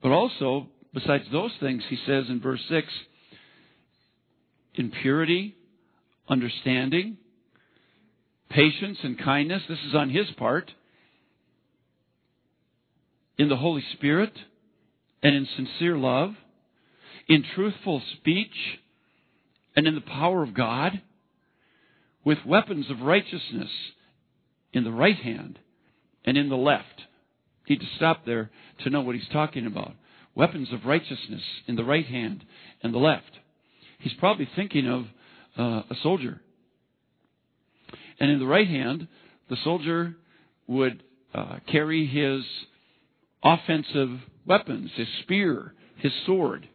But 0.02 0.14
also, 0.14 0.68
besides 0.94 1.26
those 1.30 1.52
things, 1.60 1.84
he 1.90 1.98
says 2.08 2.24
in 2.30 2.40
verse 2.40 2.62
6 2.70 2.88
in 4.78 4.92
purity, 4.92 5.56
understanding, 6.28 7.18
patience, 8.50 9.00
and 9.04 9.20
kindness. 9.20 9.64
This 9.68 9.80
is 9.88 9.96
on 9.96 10.10
his 10.10 10.28
part. 10.38 10.72
In 13.38 13.50
the 13.50 13.58
Holy 13.58 13.84
Spirit 13.94 14.34
and 15.22 15.36
in 15.36 15.48
sincere 15.56 15.98
love, 15.98 16.32
in 17.28 17.44
truthful 17.56 18.02
speech 18.18 18.80
and 19.76 19.88
in 19.88 19.96
the 19.96 20.02
power 20.02 20.44
of 20.44 20.54
God, 20.54 21.02
with 22.24 22.40
weapons 22.46 22.90
of 22.90 23.02
righteousness 23.02 23.70
in 24.74 24.84
the 24.84 24.92
right 24.92 25.18
hand 25.18 25.60
and 26.26 26.38
in 26.38 26.50
the 26.50 26.56
left. 26.56 27.04
Need 27.70 27.80
to 27.80 27.86
stop 27.96 28.26
there 28.26 28.52
to 28.84 28.90
know 28.90 29.02
what 29.02 29.16
he's 29.16 29.28
talking 29.32 29.66
about. 29.66 29.94
Weapons 30.34 30.70
of 30.72 30.86
righteousness 30.86 31.42
in 31.68 31.76
the 31.76 31.84
right 31.84 32.06
hand 32.06 32.44
and 32.84 32.94
the 32.94 33.00
left. 33.00 33.40
He's 34.00 34.14
probably 34.14 34.48
thinking 34.56 34.88
of 34.88 35.06
uh, 35.58 35.84
a 35.90 35.96
soldier. 36.04 36.42
And 38.20 38.30
in 38.30 38.40
the 38.40 38.46
right 38.46 38.68
hand, 38.68 39.08
the 39.50 39.58
soldier 39.64 40.16
would 40.68 41.04
uh, 41.34 41.58
carry 41.72 42.06
his 42.06 42.44
offensive 43.44 44.20
weapons, 44.46 44.92
his 44.96 45.08
spear, 45.22 45.74
his 45.98 46.12
sword. 46.26 46.68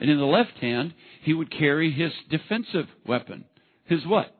And 0.00 0.10
in 0.10 0.18
the 0.18 0.24
left 0.24 0.58
hand, 0.60 0.94
he 1.22 1.32
would 1.32 1.50
carry 1.50 1.92
his 1.92 2.12
defensive 2.30 2.86
weapon. 3.06 3.44
His 3.84 4.06
what? 4.06 4.34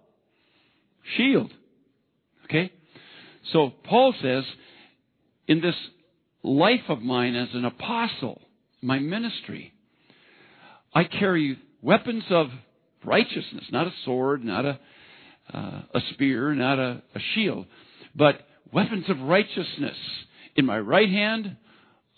Shield. 1.17 1.53
Okay? 2.45 2.73
So 3.53 3.73
Paul 3.85 4.15
says, 4.21 4.45
in 5.47 5.61
this 5.61 5.77
life 6.43 6.83
of 6.89 7.01
mine 7.01 7.35
as 7.35 7.49
an 7.55 7.65
apostle, 7.65 8.43
my 8.83 8.99
ministry, 8.99 9.73
I 10.95 11.05
carry 11.05 11.59
weapons 11.87 12.25
of 12.31 12.49
righteousness, 13.05 13.65
not 13.71 13.87
a 13.87 13.93
sword, 14.05 14.45
not 14.45 14.65
a, 14.65 14.81
uh, 15.55 15.83
a 15.95 16.01
spear, 16.13 16.53
not 16.53 16.81
a, 16.81 17.01
a 17.15 17.21
shield, 17.35 17.65
but 18.15 18.41
weapons 18.73 19.05
of 19.09 19.21
righteousness. 19.21 19.97
In 20.57 20.67
my 20.67 20.79
right 20.79 21.09
hand, 21.09 21.57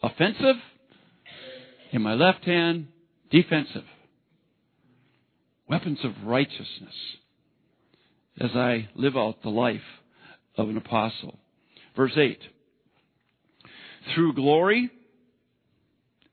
offensive. 0.02 0.56
In 1.92 2.00
my 2.00 2.14
left 2.14 2.44
hand, 2.44 2.88
defensive. 3.30 3.84
Weapons 5.68 5.98
of 6.02 6.12
righteousness 6.24 6.94
as 8.40 8.50
I 8.54 8.88
live 8.94 9.16
out 9.18 9.42
the 9.42 9.50
life 9.50 9.80
of 10.56 10.70
an 10.70 10.78
apostle. 10.78 11.38
Verse 11.94 12.16
8. 12.16 12.38
Through 14.14 14.32
glory 14.32 14.90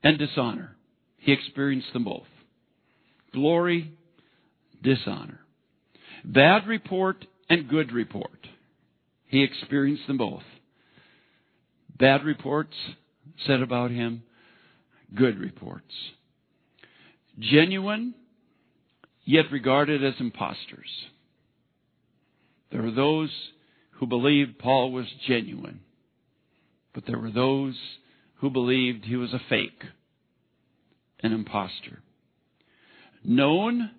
and 0.02 0.18
dishonor, 0.18 0.76
he 1.18 1.32
experienced 1.32 1.92
them 1.92 2.04
both. 2.04 2.22
Glory, 3.36 3.92
dishonor. 4.82 5.40
Bad 6.24 6.66
report 6.66 7.26
and 7.50 7.68
good 7.68 7.92
report. 7.92 8.48
He 9.26 9.42
experienced 9.42 10.06
them 10.06 10.16
both. 10.16 10.42
Bad 11.98 12.24
reports 12.24 12.72
said 13.46 13.60
about 13.60 13.90
him, 13.90 14.22
good 15.14 15.38
reports. 15.38 15.92
Genuine, 17.38 18.14
yet 19.26 19.52
regarded 19.52 20.02
as 20.02 20.14
impostors. 20.18 20.88
There 22.72 22.80
were 22.80 22.90
those 22.90 23.30
who 23.98 24.06
believed 24.06 24.58
Paul 24.58 24.92
was 24.92 25.04
genuine, 25.28 25.80
but 26.94 27.04
there 27.06 27.18
were 27.18 27.30
those 27.30 27.76
who 28.36 28.48
believed 28.48 29.04
he 29.04 29.16
was 29.16 29.34
a 29.34 29.42
fake, 29.50 29.84
an 31.22 31.34
impostor. 31.34 32.00
Known, 33.28 33.90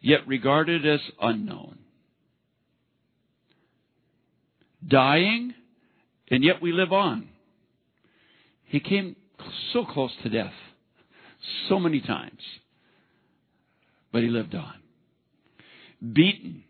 yet 0.00 0.26
regarded 0.26 0.84
as 0.84 1.00
unknown. 1.20 1.78
Dying, 4.86 5.54
and 6.28 6.42
yet 6.42 6.60
we 6.60 6.72
live 6.72 6.92
on. 6.92 7.28
He 8.64 8.80
came 8.80 9.14
so 9.72 9.84
close 9.84 10.10
to 10.24 10.28
death 10.28 10.52
so 11.68 11.78
many 11.78 12.00
times, 12.00 12.40
but 14.12 14.22
he 14.22 14.28
lived 14.28 14.56
on. 14.56 14.74
Beaten, 16.00 16.64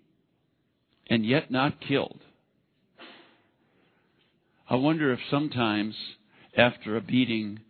and 1.08 1.24
yet 1.24 1.50
not 1.50 1.80
killed. 1.80 2.20
I 4.68 4.74
wonder 4.74 5.12
if 5.12 5.20
sometimes 5.30 5.94
after 6.56 6.96
a 6.96 7.00
beating, 7.00 7.60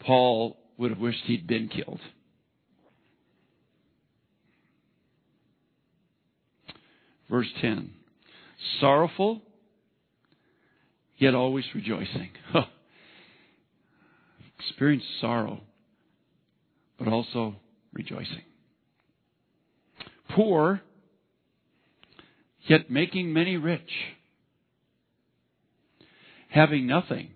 Paul 0.00 0.56
would 0.78 0.90
have 0.90 1.00
wished 1.00 1.24
he'd 1.26 1.46
been 1.46 1.68
killed. 1.68 2.00
Verse 7.32 7.48
10 7.62 7.90
Sorrowful, 8.78 9.40
yet 11.16 11.34
always 11.34 11.64
rejoicing. 11.74 12.28
Experience 14.58 15.02
sorrow, 15.20 15.60
but 16.98 17.08
also 17.08 17.56
rejoicing. 17.94 18.42
Poor, 20.36 20.82
yet 22.68 22.90
making 22.90 23.32
many 23.32 23.56
rich. 23.56 23.90
Having 26.50 26.86
nothing, 26.86 27.30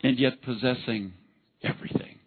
and 0.00 0.16
yet 0.16 0.40
possessing 0.42 1.12
everything. 1.60 2.20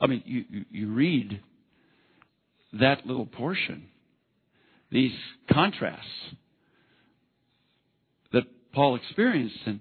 I 0.00 0.08
mean, 0.08 0.22
you, 0.26 0.64
you 0.68 0.92
read 0.92 1.40
that 2.72 3.06
little 3.06 3.26
portion, 3.26 3.88
these 4.90 5.12
contrasts 5.50 6.06
that 8.32 8.44
Paul 8.72 8.96
experienced, 8.96 9.58
and 9.66 9.80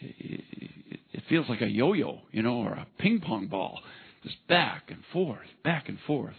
it 0.00 1.22
feels 1.28 1.48
like 1.48 1.60
a 1.60 1.68
yo-yo, 1.68 2.20
you 2.32 2.42
know, 2.42 2.58
or 2.58 2.72
a 2.72 2.86
ping 2.98 3.20
pong 3.20 3.48
ball, 3.48 3.80
just 4.22 4.36
back 4.48 4.84
and 4.88 5.02
forth, 5.12 5.46
back 5.62 5.88
and 5.88 5.98
forth. 6.06 6.34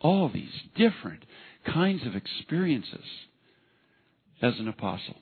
All 0.00 0.28
these 0.32 0.52
different 0.76 1.24
kinds 1.72 2.06
of 2.06 2.14
experiences 2.14 3.04
as 4.42 4.54
an 4.58 4.68
apostle. 4.68 5.16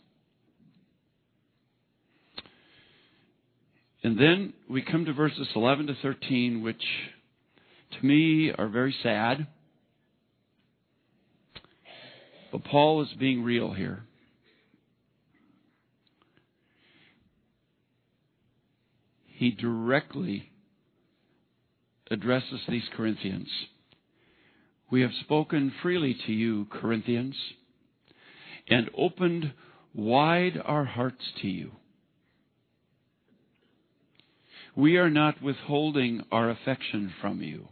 And 4.03 4.19
then 4.19 4.53
we 4.69 4.83
come 4.83 5.07
to 5.07 5.15
verses 5.15 5.49
11 5.57 5.87
to 5.87 5.95
13, 6.03 6.63
which 6.63 6.83
to 7.93 8.07
me 8.07 8.53
are 8.57 8.69
very 8.69 8.95
sad. 9.03 9.47
But 12.55 12.63
Paul 12.67 13.03
is 13.03 13.09
being 13.19 13.43
real 13.43 13.73
here. 13.73 14.05
He 19.27 19.51
directly 19.51 20.51
addresses 22.13 22.61
these 22.69 22.85
Corinthians. 22.97 23.49
We 24.89 25.01
have 25.01 25.11
spoken 25.23 25.73
freely 25.83 26.17
to 26.27 26.33
you, 26.33 26.69
Corinthians, 26.71 27.35
and 28.69 28.89
opened 28.97 29.53
wide 29.93 30.57
our 30.65 30.85
hearts 30.85 31.25
to 31.43 31.49
you. 31.49 31.73
We 34.77 34.97
are 34.97 35.11
not 35.11 35.43
withholding 35.43 36.23
our 36.31 36.51
affection 36.51 37.13
from 37.21 37.43
you, 37.43 37.67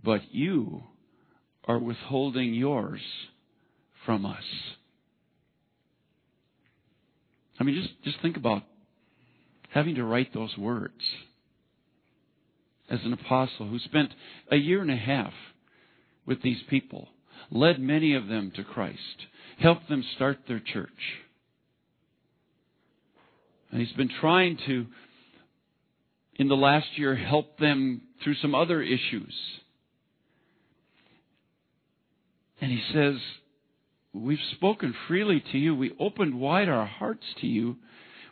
but 0.00 0.32
you 0.32 0.84
are 1.64 1.80
withholding 1.80 2.54
yours 2.54 3.00
from 4.04 4.26
us. 4.26 4.42
I 7.58 7.64
mean, 7.64 7.80
just, 7.80 8.02
just 8.02 8.20
think 8.22 8.36
about 8.36 8.62
having 9.70 9.94
to 9.96 10.04
write 10.04 10.34
those 10.34 10.56
words 10.58 10.94
as 12.90 13.00
an 13.04 13.12
apostle 13.12 13.68
who 13.68 13.78
spent 13.78 14.12
a 14.50 14.56
year 14.56 14.82
and 14.82 14.90
a 14.90 14.96
half 14.96 15.32
with 16.26 16.42
these 16.42 16.58
people, 16.68 17.08
led 17.50 17.80
many 17.80 18.14
of 18.14 18.26
them 18.26 18.52
to 18.56 18.64
Christ, 18.64 18.98
helped 19.58 19.88
them 19.88 20.04
start 20.16 20.40
their 20.46 20.60
church. 20.60 20.90
And 23.70 23.80
he's 23.80 23.96
been 23.96 24.10
trying 24.20 24.58
to, 24.66 24.86
in 26.36 26.48
the 26.48 26.54
last 26.54 26.86
year, 26.96 27.16
help 27.16 27.58
them 27.58 28.02
through 28.22 28.34
some 28.36 28.54
other 28.54 28.82
issues. 28.82 29.34
And 32.60 32.70
he 32.70 32.82
says, 32.92 33.16
We've 34.12 34.38
spoken 34.56 34.94
freely 35.08 35.42
to 35.52 35.58
you. 35.58 35.74
We 35.74 35.92
opened 35.98 36.38
wide 36.38 36.68
our 36.68 36.86
hearts 36.86 37.24
to 37.40 37.46
you. 37.46 37.76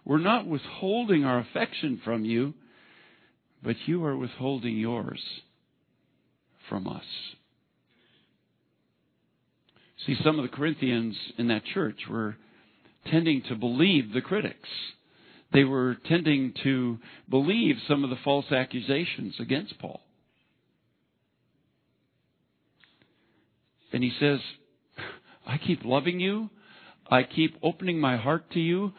We're 0.04 0.18
not 0.18 0.46
withholding 0.46 1.24
our 1.24 1.38
affection 1.38 2.00
from 2.04 2.24
you, 2.24 2.54
but 3.62 3.76
you 3.86 4.04
are 4.04 4.16
withholding 4.16 4.76
yours 4.76 5.20
from 6.68 6.86
us. 6.86 7.04
See, 10.06 10.16
some 10.24 10.38
of 10.38 10.42
the 10.42 10.56
Corinthians 10.56 11.16
in 11.36 11.48
that 11.48 11.64
church 11.64 12.00
were 12.08 12.36
tending 13.10 13.42
to 13.48 13.54
believe 13.54 14.12
the 14.12 14.22
critics. 14.22 14.68
They 15.52 15.64
were 15.64 15.96
tending 16.08 16.54
to 16.62 16.98
believe 17.28 17.76
some 17.88 18.04
of 18.04 18.10
the 18.10 18.18
false 18.24 18.50
accusations 18.50 19.34
against 19.40 19.78
Paul. 19.78 20.00
And 23.92 24.02
he 24.02 24.12
says, 24.20 24.38
I 25.50 25.58
keep 25.58 25.84
loving 25.84 26.20
you. 26.20 26.48
I 27.10 27.24
keep 27.24 27.56
opening 27.60 27.98
my 27.98 28.16
heart 28.16 28.52
to 28.52 28.60
you. 28.60 28.92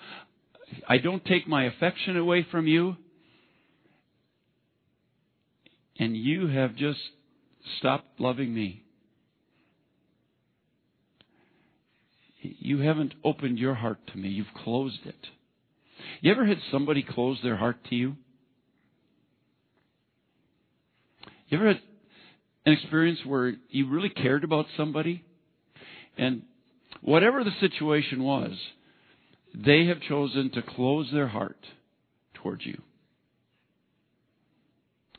I 0.88 0.98
don't 0.98 1.24
take 1.24 1.48
my 1.48 1.64
affection 1.64 2.18
away 2.18 2.46
from 2.52 2.68
you. 2.68 2.98
And 5.98 6.18
you 6.18 6.48
have 6.48 6.76
just 6.76 7.00
stopped 7.78 8.20
loving 8.20 8.54
me. 8.54 8.84
You 12.42 12.80
haven't 12.80 13.14
opened 13.24 13.58
your 13.58 13.76
heart 13.76 14.00
to 14.12 14.18
me. 14.18 14.28
You've 14.28 14.54
closed 14.66 15.06
it. 15.06 15.28
You 16.20 16.32
ever 16.32 16.46
had 16.46 16.58
somebody 16.70 17.02
close 17.02 17.40
their 17.42 17.56
heart 17.56 17.78
to 17.90 17.96
you? 17.96 18.18
You 21.48 21.60
ever 21.60 21.68
had 21.68 21.82
an 22.66 22.74
experience 22.74 23.20
where 23.26 23.54
you 23.70 23.90
really 23.90 24.10
cared 24.10 24.44
about 24.44 24.66
somebody, 24.76 25.24
and 26.17 26.43
whatever 27.02 27.43
the 27.43 27.52
situation 27.60 28.24
was, 28.24 28.52
they 29.54 29.86
have 29.86 30.02
chosen 30.02 30.50
to 30.52 30.62
close 30.62 31.10
their 31.12 31.28
heart 31.28 31.65
towards 32.34 32.65
you. 32.65 32.82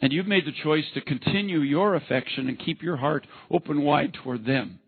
And 0.00 0.12
you've 0.12 0.26
made 0.26 0.46
the 0.46 0.62
choice 0.64 0.84
to 0.94 1.00
continue 1.00 1.60
your 1.60 1.94
affection 1.94 2.48
and 2.48 2.58
keep 2.58 2.82
your 2.82 2.96
heart 2.96 3.26
open 3.50 3.82
wide 3.82 4.14
toward 4.14 4.44
them. 4.44 4.80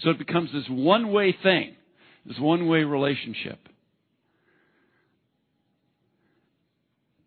So 0.00 0.10
it 0.10 0.18
becomes 0.18 0.50
this 0.52 0.64
one 0.68 1.12
way 1.12 1.36
thing, 1.42 1.74
this 2.24 2.38
one 2.38 2.66
way 2.66 2.84
relationship. 2.84 3.68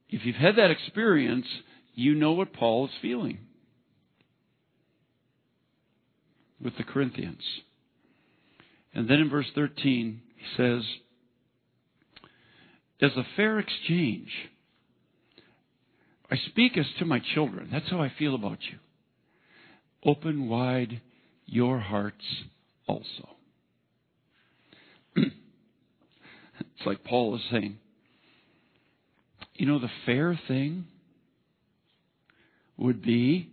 If 0.09 0.25
you've 0.25 0.35
had 0.35 0.55
that 0.55 0.71
experience, 0.71 1.45
you 1.93 2.15
know 2.15 2.31
what 2.31 2.53
Paul 2.53 2.85
is 2.85 2.91
feeling 3.01 3.39
with 6.61 6.77
the 6.77 6.83
Corinthians. 6.83 7.43
And 8.95 9.09
then 9.09 9.19
in 9.19 9.29
verse 9.29 9.47
13, 9.53 10.21
he 10.37 10.45
says, 10.55 10.81
As 13.01 13.11
a 13.17 13.27
fair 13.35 13.59
exchange, 13.59 14.29
I 16.31 16.37
speak 16.47 16.77
as 16.77 16.85
to 16.99 17.05
my 17.05 17.21
children. 17.33 17.69
That's 17.71 17.89
how 17.89 18.01
I 18.01 18.11
feel 18.17 18.33
about 18.33 18.59
you. 18.71 18.79
Open 20.03 20.47
wide 20.47 21.01
your 21.45 21.79
hearts 21.79 22.23
also. 22.87 23.29
it's 25.15 25.31
like 26.85 27.03
Paul 27.03 27.35
is 27.35 27.41
saying, 27.51 27.77
you 29.55 29.65
know, 29.65 29.79
the 29.79 29.91
fair 30.05 30.39
thing 30.47 30.85
would 32.77 33.01
be 33.01 33.51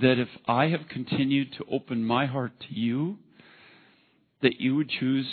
that 0.00 0.18
if 0.18 0.28
I 0.46 0.66
have 0.66 0.88
continued 0.90 1.54
to 1.58 1.64
open 1.70 2.04
my 2.04 2.26
heart 2.26 2.52
to 2.68 2.74
you, 2.74 3.18
that 4.44 4.60
you 4.60 4.76
would 4.76 4.90
choose 4.90 5.26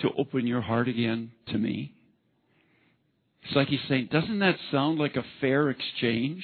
to 0.00 0.08
open 0.16 0.46
your 0.46 0.62
heart 0.62 0.88
again 0.88 1.30
to 1.48 1.58
me. 1.58 1.94
It's 3.42 3.54
like 3.54 3.68
he's 3.68 3.78
saying, 3.88 4.08
doesn't 4.10 4.38
that 4.38 4.56
sound 4.72 4.98
like 4.98 5.16
a 5.16 5.24
fair 5.40 5.68
exchange? 5.68 6.42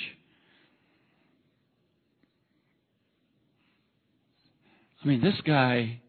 I 5.02 5.08
mean, 5.08 5.22
this 5.22 5.40
guy 5.46 6.00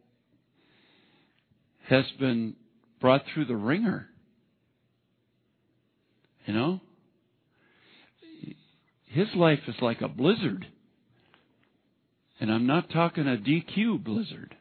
has 1.88 2.06
been 2.20 2.56
brought 3.00 3.24
through 3.34 3.46
the 3.46 3.56
wringer. 3.56 4.08
You 6.46 6.54
know? 6.54 6.82
His 9.06 9.28
life 9.34 9.60
is 9.68 9.76
like 9.82 10.02
a 10.02 10.10
blizzard. 10.10 10.68
And 12.42 12.52
I'm 12.52 12.68
not 12.68 12.90
talking 12.90 13.28
a 13.28 13.38
DQ 13.38 14.04
blizzard. 14.04 14.56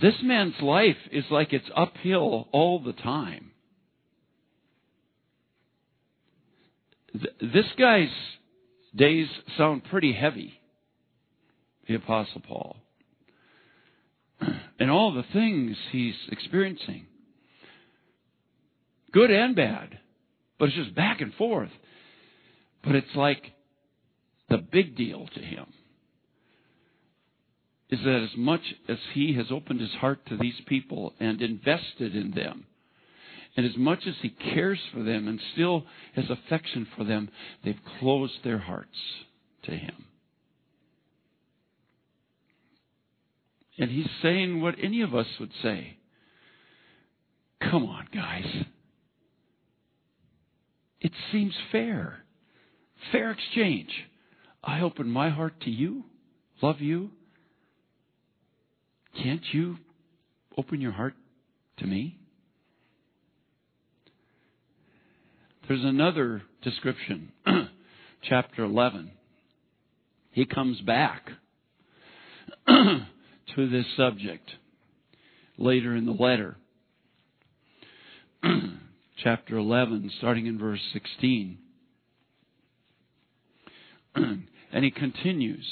This 0.00 0.14
man's 0.22 0.60
life 0.60 0.96
is 1.10 1.24
like 1.30 1.52
it's 1.52 1.68
uphill 1.74 2.48
all 2.52 2.80
the 2.80 2.92
time. 2.92 3.52
This 7.40 7.64
guy's 7.78 8.10
days 8.94 9.28
sound 9.56 9.84
pretty 9.84 10.12
heavy, 10.12 10.52
the 11.88 11.94
Apostle 11.94 12.42
Paul. 12.46 12.76
And 14.78 14.90
all 14.90 15.14
the 15.14 15.24
things 15.32 15.74
he's 15.90 16.14
experiencing, 16.30 17.06
good 19.10 19.30
and 19.30 19.56
bad, 19.56 19.98
but 20.58 20.66
it's 20.66 20.76
just 20.76 20.94
back 20.94 21.22
and 21.22 21.32
forth. 21.32 21.70
But 22.84 22.94
it's 22.94 23.14
like 23.14 23.42
the 24.50 24.58
big 24.58 24.94
deal 24.94 25.26
to 25.34 25.40
him 25.40 25.64
is 27.90 28.00
that 28.00 28.28
as 28.30 28.36
much 28.36 28.62
as 28.88 28.98
he 29.14 29.34
has 29.34 29.46
opened 29.50 29.80
his 29.80 29.92
heart 29.92 30.26
to 30.26 30.36
these 30.36 30.60
people 30.66 31.12
and 31.20 31.40
invested 31.40 32.16
in 32.16 32.32
them, 32.32 32.66
and 33.56 33.64
as 33.64 33.76
much 33.76 34.00
as 34.06 34.14
he 34.20 34.28
cares 34.28 34.80
for 34.92 35.02
them 35.02 35.28
and 35.28 35.40
still 35.54 35.84
has 36.14 36.26
affection 36.28 36.86
for 36.96 37.04
them, 37.04 37.30
they've 37.64 37.80
closed 37.98 38.44
their 38.44 38.58
hearts 38.58 38.98
to 39.64 39.70
him. 39.70 40.04
And 43.78 43.90
he's 43.90 44.08
saying 44.22 44.60
what 44.60 44.74
any 44.82 45.02
of 45.02 45.14
us 45.14 45.26
would 45.38 45.52
say. 45.62 45.96
Come 47.60 47.84
on, 47.84 48.08
guys. 48.12 48.64
It 51.00 51.12
seems 51.30 51.54
fair. 51.72 52.24
Fair 53.12 53.30
exchange. 53.30 53.90
I 54.62 54.80
open 54.80 55.08
my 55.08 55.30
heart 55.30 55.60
to 55.62 55.70
you, 55.70 56.04
love 56.62 56.80
you. 56.80 57.10
Can't 59.22 59.42
you 59.52 59.76
open 60.56 60.80
your 60.80 60.92
heart 60.92 61.14
to 61.78 61.86
me? 61.86 62.18
There's 65.66 65.84
another 65.84 66.42
description, 66.62 67.32
chapter 68.28 68.62
11. 68.62 69.10
He 70.30 70.44
comes 70.44 70.80
back 70.80 71.28
to 72.68 73.06
this 73.56 73.86
subject 73.96 74.48
later 75.58 75.96
in 75.96 76.06
the 76.06 76.12
letter. 76.12 76.56
chapter 79.24 79.56
11, 79.56 80.12
starting 80.18 80.46
in 80.46 80.58
verse 80.58 80.80
16. 80.92 81.58
and 84.14 84.84
he 84.84 84.90
continues 84.90 85.66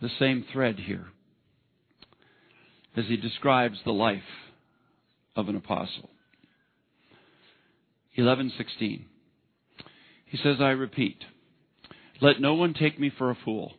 the 0.00 0.10
same 0.18 0.44
thread 0.52 0.78
here 0.78 1.06
as 2.96 3.04
he 3.06 3.16
describes 3.16 3.78
the 3.84 3.92
life 3.92 4.22
of 5.36 5.48
an 5.48 5.56
apostle. 5.56 6.10
11:16. 8.16 9.04
He 10.26 10.36
says, 10.36 10.60
"I 10.60 10.70
repeat, 10.70 11.24
let 12.20 12.40
no 12.40 12.54
one 12.54 12.74
take 12.74 12.98
me 12.98 13.10
for 13.16 13.30
a 13.30 13.38
fool. 13.44 13.72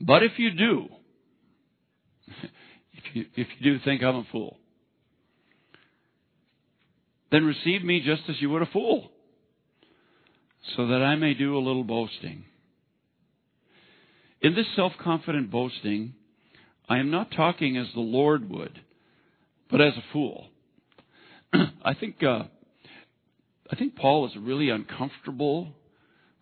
But 0.00 0.22
if 0.22 0.32
you 0.38 0.50
do, 0.50 0.88
if 2.28 3.14
you, 3.14 3.24
if 3.36 3.48
you 3.58 3.72
do 3.72 3.78
think 3.84 4.02
I'm 4.02 4.16
a 4.16 4.26
fool, 4.32 4.56
then 7.30 7.44
receive 7.44 7.84
me 7.84 8.02
just 8.04 8.22
as 8.28 8.36
you 8.40 8.48
would 8.50 8.62
a 8.62 8.66
fool, 8.66 9.10
so 10.76 10.86
that 10.86 11.02
I 11.02 11.16
may 11.16 11.34
do 11.34 11.56
a 11.56 11.60
little 11.60 11.84
boasting. 11.84 12.44
In 14.40 14.54
this 14.54 14.66
self-confident 14.76 15.50
boasting, 15.50 16.14
I 16.88 16.98
am 16.98 17.10
not 17.10 17.30
talking 17.30 17.76
as 17.76 17.86
the 17.94 18.00
Lord 18.00 18.48
would, 18.48 18.80
but 19.70 19.80
as 19.80 19.92
a 19.94 20.04
fool. 20.12 20.46
I 21.52 21.94
think 21.94 22.22
uh, 22.22 22.44
I 23.70 23.76
think 23.76 23.96
Paul 23.96 24.26
is 24.26 24.32
really 24.38 24.70
uncomfortable 24.70 25.68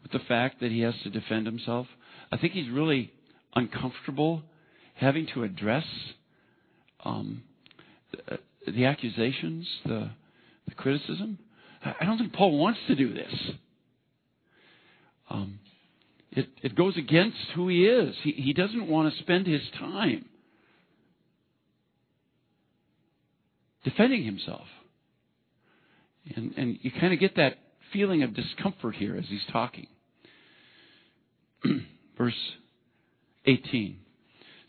with 0.03 0.13
the 0.13 0.21
fact 0.27 0.61
that 0.61 0.71
he 0.71 0.81
has 0.81 0.95
to 1.03 1.11
defend 1.11 1.47
himself. 1.47 1.89
I 2.31 2.37
think 2.37 2.53
he's 2.53 2.71
really 2.71 3.13
uncomfortable 3.55 4.43
having 4.95 5.27
to 5.35 5.43
address 5.43 5.85
um, 7.05 7.43
the, 8.13 8.39
the, 8.71 8.85
accusations, 8.85 9.67
the, 9.85 10.11
the, 10.69 10.75
criticism. 10.75 11.39
I 11.85 12.05
don't 12.05 12.19
think 12.19 12.33
Paul 12.33 12.57
wants 12.57 12.81
to 12.89 12.95
do 12.95 13.13
this. 13.13 13.33
Um, 15.29 15.59
it, 16.31 16.49
it, 16.63 16.75
goes 16.75 16.97
against 16.97 17.37
who 17.55 17.69
he 17.69 17.87
is. 17.87 18.15
He, 18.23 18.33
he 18.33 18.53
doesn't 18.53 18.89
want 18.89 19.13
to 19.13 19.21
spend 19.21 19.47
his 19.47 19.63
time 19.79 20.25
defending 23.87 24.25
himself. 24.25 24.67
And, 26.35 26.53
and 26.57 26.79
you 26.83 26.91
kind 26.91 27.15
of 27.15 27.21
get 27.21 27.37
that 27.37 27.55
feeling 27.93 28.25
of 28.25 28.35
discomfort 28.35 28.97
here 28.97 29.17
as 29.17 29.25
he's 29.29 29.45
talking. 29.53 29.87
Verse 32.19 32.35
18. 33.47 33.99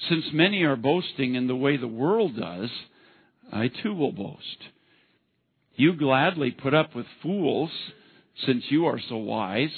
Since 0.07 0.25
many 0.33 0.61
are 0.63 0.75
boasting 0.75 1.33
in 1.33 1.47
the 1.47 1.55
way 1.55 1.77
the 1.77 1.87
world 1.87 2.39
does, 2.39 2.69
I 3.51 3.69
too 3.81 3.95
will 3.95 4.11
boast. 4.11 4.57
You 5.75 5.93
gladly 5.93 6.51
put 6.51 6.75
up 6.75 6.95
with 6.95 7.07
fools 7.23 7.71
since 8.45 8.65
you 8.69 8.85
are 8.85 8.99
so 9.09 9.17
wise. 9.17 9.73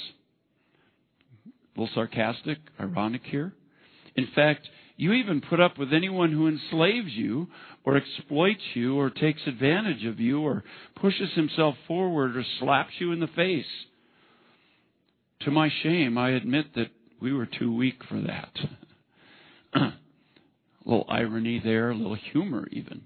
A 1.46 1.80
little 1.80 1.94
sarcastic, 1.94 2.58
ironic 2.78 3.22
here. 3.24 3.54
In 4.16 4.28
fact, 4.34 4.68
you 5.00 5.14
even 5.14 5.40
put 5.40 5.60
up 5.60 5.78
with 5.78 5.94
anyone 5.94 6.30
who 6.30 6.46
enslaves 6.46 7.12
you 7.12 7.48
or 7.84 7.96
exploits 7.96 8.60
you 8.74 8.98
or 8.98 9.08
takes 9.08 9.40
advantage 9.46 10.04
of 10.04 10.20
you 10.20 10.42
or 10.42 10.62
pushes 11.00 11.30
himself 11.34 11.74
forward 11.88 12.36
or 12.36 12.44
slaps 12.58 12.92
you 12.98 13.10
in 13.10 13.18
the 13.18 13.26
face. 13.28 13.64
To 15.44 15.50
my 15.50 15.70
shame, 15.82 16.18
I 16.18 16.32
admit 16.32 16.74
that 16.74 16.88
we 17.18 17.32
were 17.32 17.46
too 17.46 17.74
weak 17.74 18.02
for 18.10 18.20
that. 18.20 18.50
a 19.72 19.94
little 20.84 21.06
irony 21.08 21.62
there, 21.64 21.92
a 21.92 21.96
little 21.96 22.18
humor 22.32 22.68
even, 22.70 23.00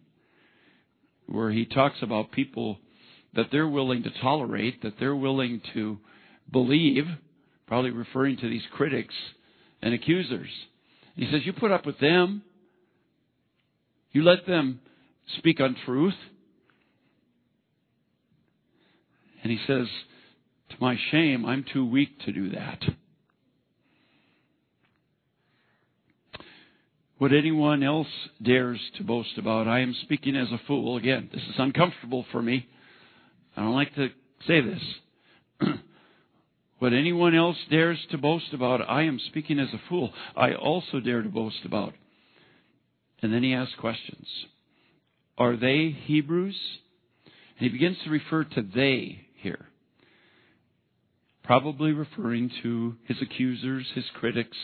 where 1.29 1.53
he 1.53 1.65
talks 1.65 1.99
about 2.03 2.33
people 2.33 2.79
that 3.35 3.47
they're 3.53 3.69
willing 3.69 4.03
to 4.03 4.11
tolerate, 4.21 4.83
that 4.83 4.95
they're 4.99 5.15
willing 5.15 5.61
to 5.75 5.99
believe, 6.51 7.05
probably 7.69 7.93
referring 7.93 8.37
to 8.39 8.51
these 8.51 8.67
critics 8.73 9.15
and 9.81 9.95
accusers. 9.95 10.51
He 11.17 11.27
says, 11.31 11.43
You 11.45 11.53
put 11.53 11.71
up 11.71 11.87
with 11.87 11.99
them. 12.01 12.43
You 14.13 14.23
let 14.23 14.47
them 14.47 14.81
speak 15.39 15.61
untruth. 15.61 16.15
And 19.43 19.51
he 19.51 19.59
says, 19.67 19.87
To 20.71 20.77
my 20.81 20.97
shame, 21.11 21.45
I'm 21.45 21.65
too 21.73 21.85
weak 21.85 22.21
to 22.25 22.33
do 22.33 22.51
that. 22.51 22.81
What 27.19 27.33
anyone 27.33 27.83
else 27.83 28.09
dares 28.43 28.81
to 28.99 29.05
boast 29.05 29.39
about, 29.39 29.69
I 29.69 29.81
am 29.81 29.95
speaking 30.03 30.37
as 30.37 30.49
a 30.51 30.61
fool. 30.67 30.97
Again, 30.97 31.31
this 31.33 31.43
is 31.43 31.55
uncomfortable 31.59 32.27
for 32.33 32.43
me. 32.43 32.67
I 33.57 33.63
don't 33.63 33.75
like 33.75 33.95
to 33.95 34.09
say 34.47 34.61
this. 34.61 34.83
what 36.85 36.93
anyone 36.93 37.35
else 37.35 37.57
dares 37.71 37.99
to 38.11 38.19
boast 38.19 38.53
about, 38.53 38.87
I 38.87 39.05
am 39.05 39.19
speaking 39.29 39.59
as 39.59 39.73
a 39.73 39.81
fool. 39.89 40.13
I 40.37 40.53
also 40.53 41.01
dare 41.01 41.23
to 41.23 41.31
boast 41.31 41.65
about. 41.65 41.95
And 43.23 43.33
then 43.33 43.43
he 43.43 43.55
asks 43.55 43.73
questions. 43.81 44.27
Are 45.39 45.57
they 45.57 45.97
Hebrews? 46.05 46.59
And 47.25 47.71
he 47.71 47.71
begins 47.71 47.97
to 48.05 48.11
refer 48.11 48.45
to 48.45 48.61
they 48.61 49.23
here. 49.37 49.65
Probably 51.43 51.93
referring 51.93 52.51
to 52.63 52.97
his 53.07 53.17
accusers, 53.23 53.87
his 53.95 54.05
critics, 54.21 54.59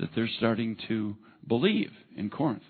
that 0.00 0.08
they're 0.16 0.26
starting 0.38 0.74
to 0.88 1.16
believe 1.46 1.90
in 2.16 2.30
Corinth. 2.30 2.62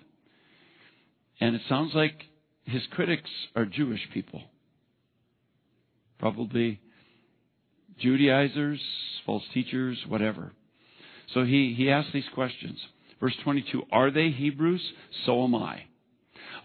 And 1.39 1.55
it 1.55 1.61
sounds 1.69 1.93
like 1.95 2.25
his 2.65 2.81
critics 2.91 3.29
are 3.55 3.63
Jewish 3.63 4.05
people. 4.13 4.41
Probably 6.17 6.81
Judaizers, 7.99 8.79
false 9.25 9.43
teachers, 9.53 9.97
whatever. 10.07 10.51
So 11.33 11.43
he, 11.43 11.73
he 11.77 11.89
asks 11.89 12.11
these 12.13 12.23
questions. 12.33 12.79
Verse 13.19 13.35
22 13.43 13.83
Are 13.91 14.11
they 14.11 14.29
Hebrews? 14.29 14.81
So 15.25 15.43
am 15.43 15.55
I. 15.55 15.83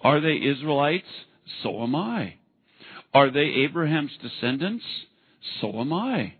Are 0.02 0.20
they 0.20 0.36
Israelites? 0.36 1.06
So 1.62 1.82
am 1.82 1.94
I. 1.94 2.34
Are 3.12 3.30
they 3.30 3.64
Abraham's 3.64 4.12
descendants? 4.22 4.84
So 5.60 5.80
am 5.80 5.92
I. 5.92 6.34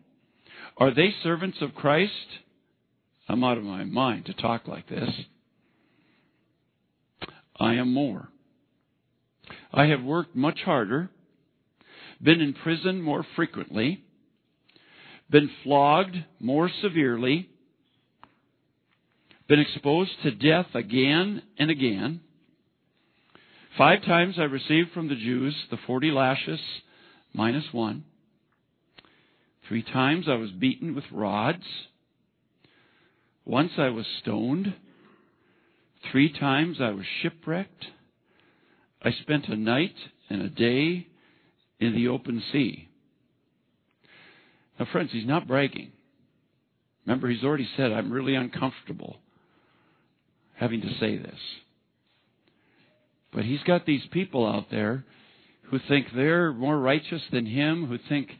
Are 0.76 0.94
they 0.94 1.14
servants 1.22 1.59
of 1.61 1.74
Christ? 1.74 2.12
I'm 3.28 3.44
out 3.44 3.59
of 3.59 3.64
my 3.64 3.85
mind 3.85 4.26
to 4.26 4.35
talk 4.35 4.66
like 4.66 4.88
this. 4.88 5.09
I 7.59 7.74
am 7.74 7.92
more. 7.92 8.28
I 9.72 9.87
have 9.87 10.02
worked 10.02 10.35
much 10.35 10.61
harder, 10.64 11.11
been 12.22 12.40
in 12.40 12.52
prison 12.54 13.02
more 13.02 13.24
frequently, 13.37 14.04
been 15.35 15.51
flogged 15.64 16.14
more 16.38 16.70
severely, 16.81 17.49
been 19.49 19.59
exposed 19.59 20.12
to 20.23 20.31
death 20.31 20.68
again 20.75 21.42
and 21.59 21.73
again. 21.73 22.20
Five 23.77 24.05
times 24.05 24.37
I 24.38 24.44
received 24.44 24.92
from 24.92 25.09
the 25.09 25.16
Jews 25.16 25.53
the 25.73 25.77
40 25.88 26.12
lashes 26.12 26.61
minus 27.33 27.64
one. 27.73 28.05
Three 29.66 29.83
times 29.83 30.27
I 30.29 30.37
was 30.37 30.53
beaten 30.53 30.94
with 30.94 31.03
rods. 31.11 31.64
Once 33.44 33.73
I 33.77 33.88
was 33.88 34.07
stoned. 34.20 34.73
Three 36.12 36.33
times 36.33 36.77
I 36.81 36.90
was 36.90 37.07
shipwrecked. 37.23 37.87
I 39.03 39.11
spent 39.11 39.49
a 39.49 39.57
night 39.57 39.97
and 40.31 40.42
a 40.42 40.49
day 40.49 41.09
in 41.81 41.92
the 41.92 42.07
open 42.07 42.40
sea. 42.53 42.88
Now, 44.78 44.87
friends, 44.90 45.10
he's 45.12 45.26
not 45.26 45.46
bragging. 45.46 45.92
Remember, 47.06 47.28
he's 47.28 47.44
already 47.44 47.68
said, 47.76 47.92
I'm 47.92 48.12
really 48.12 48.34
uncomfortable 48.34 49.18
having 50.54 50.80
to 50.80 50.88
say 51.00 51.16
this. 51.16 51.38
But 53.32 53.44
he's 53.44 53.62
got 53.66 53.84
these 53.84 54.02
people 54.12 54.46
out 54.46 54.70
there 54.70 55.04
who 55.70 55.78
think 55.88 56.06
they're 56.14 56.52
more 56.52 56.78
righteous 56.78 57.22
than 57.32 57.46
him, 57.46 57.87
who 57.87 57.98
think 58.08 58.30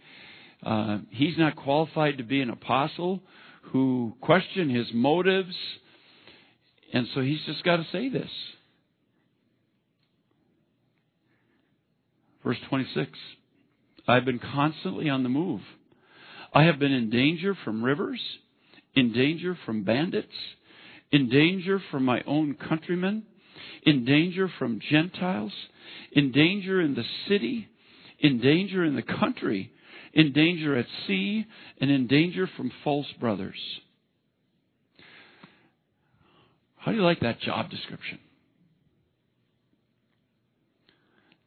uh, 0.65 0.99
he's 1.11 1.37
not 1.37 1.57
qualified 1.57 2.19
to 2.19 2.25
be 2.25 2.41
an 2.41 2.51
apostle, 2.51 3.21
who 3.73 4.15
question 4.21 4.71
his 4.71 4.87
motives. 4.95 5.55
And 6.93 7.07
so 7.15 7.21
he's 7.21 7.41
just 7.47 7.65
got 7.65 7.77
to 7.77 7.87
say 7.93 8.09
this. 8.09 8.31
Verse 12.45 12.59
26 12.69 13.11
I've 14.07 14.25
been 14.25 14.39
constantly 14.39 15.09
on 15.09 15.23
the 15.23 15.31
move. 15.31 15.63
I 16.55 16.65
have 16.65 16.79
been 16.79 16.93
in 16.93 17.11
danger 17.11 17.57
from 17.65 17.85
rivers, 17.85 18.21
in 18.95 19.13
danger 19.13 19.59
from 19.67 19.83
bandits, 19.83 20.29
in 21.11 21.29
danger 21.29 21.83
from 21.91 22.05
my 22.05 22.23
own 22.27 22.55
countrymen, 22.55 23.25
in 23.83 24.05
danger 24.05 24.49
from 24.59 24.81
Gentiles, 24.91 25.53
in 26.13 26.31
danger 26.31 26.81
in 26.81 26.95
the 26.95 27.05
city, 27.29 27.69
in 28.21 28.41
danger 28.41 28.85
in 28.85 28.95
the 28.95 29.03
country, 29.03 29.73
in 30.13 30.33
danger 30.33 30.77
at 30.79 30.87
sea, 31.09 31.45
and 31.81 31.91
in 31.91 32.07
danger 32.07 32.49
from 32.57 32.71
false 32.85 33.09
brothers. 33.19 33.59
How 36.77 36.93
do 36.93 36.99
you 36.99 37.03
like 37.03 37.21
that 37.21 37.41
job 37.41 37.69
description? 37.71 38.21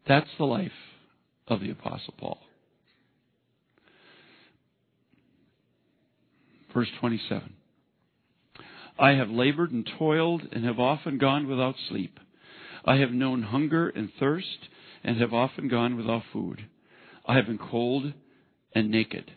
That's 0.05 0.29
the 0.37 0.45
life 0.45 0.71
of 1.47 1.61
the 1.61 1.69
Apostle 1.71 2.13
Paul. 2.17 2.39
Verse 6.77 6.89
27. 6.99 7.53
I 8.99 9.13
have 9.13 9.31
labored 9.31 9.71
and 9.71 9.89
toiled 9.97 10.43
and 10.51 10.63
have 10.63 10.79
often 10.79 11.17
gone 11.17 11.47
without 11.47 11.73
sleep. 11.89 12.19
I 12.85 12.97
have 12.97 13.09
known 13.09 13.41
hunger 13.41 13.89
and 13.89 14.11
thirst 14.19 14.69
and 15.03 15.19
have 15.19 15.33
often 15.33 15.69
gone 15.69 15.97
without 15.97 16.21
food. 16.31 16.67
I 17.25 17.35
have 17.37 17.47
been 17.47 17.57
cold 17.57 18.13
and 18.75 18.91
naked. 18.91 19.31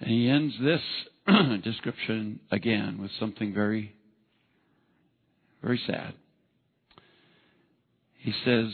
And 0.00 0.08
he 0.08 0.30
ends 0.30 0.54
this 0.58 0.80
description 1.62 2.40
again 2.50 3.02
with 3.02 3.10
something 3.20 3.52
very, 3.52 3.94
very 5.62 5.78
sad. 5.86 6.14
He 8.16 8.32
says, 8.46 8.72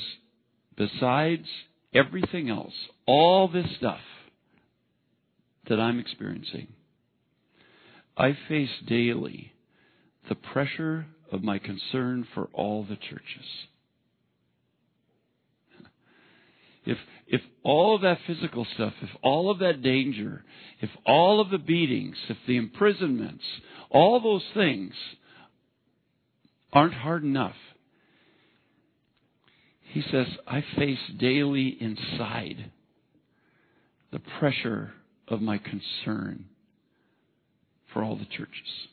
besides 0.76 1.48
everything 1.92 2.48
else, 2.48 2.74
all 3.08 3.48
this 3.48 3.66
stuff 3.76 3.98
that 5.68 5.80
I'm 5.80 5.98
experiencing, 5.98 6.68
I 8.16 8.36
face 8.48 8.70
daily 8.86 9.52
the 10.28 10.34
pressure 10.34 11.06
of 11.30 11.42
my 11.42 11.58
concern 11.58 12.26
for 12.34 12.48
all 12.52 12.84
the 12.84 12.96
churches. 12.96 13.46
If, 16.84 16.96
if 17.26 17.42
all 17.62 17.94
of 17.94 18.02
that 18.02 18.18
physical 18.26 18.66
stuff, 18.74 18.94
if 19.02 19.10
all 19.22 19.50
of 19.50 19.58
that 19.58 19.82
danger, 19.82 20.42
if 20.80 20.88
all 21.04 21.40
of 21.40 21.50
the 21.50 21.58
beatings, 21.58 22.16
if 22.28 22.38
the 22.46 22.56
imprisonments, 22.56 23.44
all 23.90 24.20
those 24.20 24.44
things 24.54 24.94
aren't 26.72 26.94
hard 26.94 27.24
enough, 27.24 27.56
he 29.90 30.02
says, 30.10 30.26
I 30.46 30.64
face 30.76 30.98
daily 31.18 31.76
inside 31.80 32.70
the 34.10 34.20
pressure 34.38 34.92
of 35.30 35.40
my 35.40 35.58
concern 35.58 36.46
for 37.92 38.02
all 38.02 38.16
the 38.16 38.24
churches. 38.24 38.88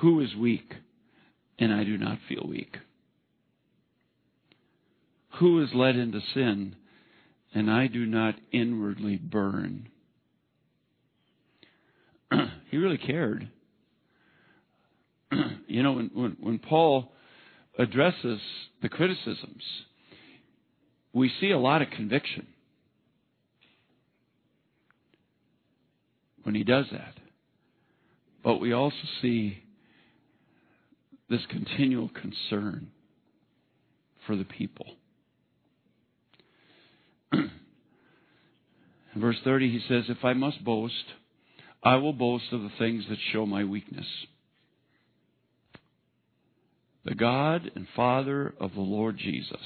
Who 0.00 0.20
is 0.20 0.34
weak 0.34 0.74
and 1.58 1.72
I 1.72 1.84
do 1.84 1.96
not 1.96 2.18
feel 2.28 2.46
weak? 2.46 2.76
Who 5.38 5.62
is 5.62 5.70
led 5.74 5.96
into 5.96 6.20
sin 6.34 6.76
and 7.54 7.70
I 7.70 7.86
do 7.86 8.04
not 8.06 8.34
inwardly 8.52 9.16
burn? 9.16 9.88
he 12.70 12.76
really 12.76 12.98
cared. 12.98 13.48
you 15.66 15.82
know, 15.82 15.92
when, 15.92 16.10
when, 16.12 16.36
when 16.40 16.58
Paul 16.58 17.12
addresses 17.78 18.40
the 18.82 18.88
criticisms, 18.88 19.62
we 21.16 21.32
see 21.40 21.50
a 21.50 21.58
lot 21.58 21.82
of 21.82 21.90
conviction. 21.90 22.46
when 26.46 26.54
he 26.54 26.62
does 26.62 26.86
that. 26.92 27.14
But 28.44 28.58
we 28.58 28.72
also 28.72 28.94
see 29.20 29.64
this 31.28 31.40
continual 31.50 32.08
concern 32.08 32.92
for 34.28 34.36
the 34.36 34.44
people. 34.44 34.86
In 37.32 37.50
verse 39.16 39.38
30, 39.42 39.72
he 39.72 39.80
says, 39.88 40.04
If 40.08 40.24
I 40.24 40.34
must 40.34 40.62
boast, 40.62 40.94
I 41.82 41.96
will 41.96 42.12
boast 42.12 42.52
of 42.52 42.62
the 42.62 42.70
things 42.78 43.06
that 43.08 43.18
show 43.32 43.44
my 43.44 43.64
weakness. 43.64 44.06
The 47.04 47.16
God 47.16 47.72
and 47.74 47.88
Father 47.96 48.54
of 48.60 48.74
the 48.74 48.80
Lord 48.80 49.18
Jesus, 49.18 49.56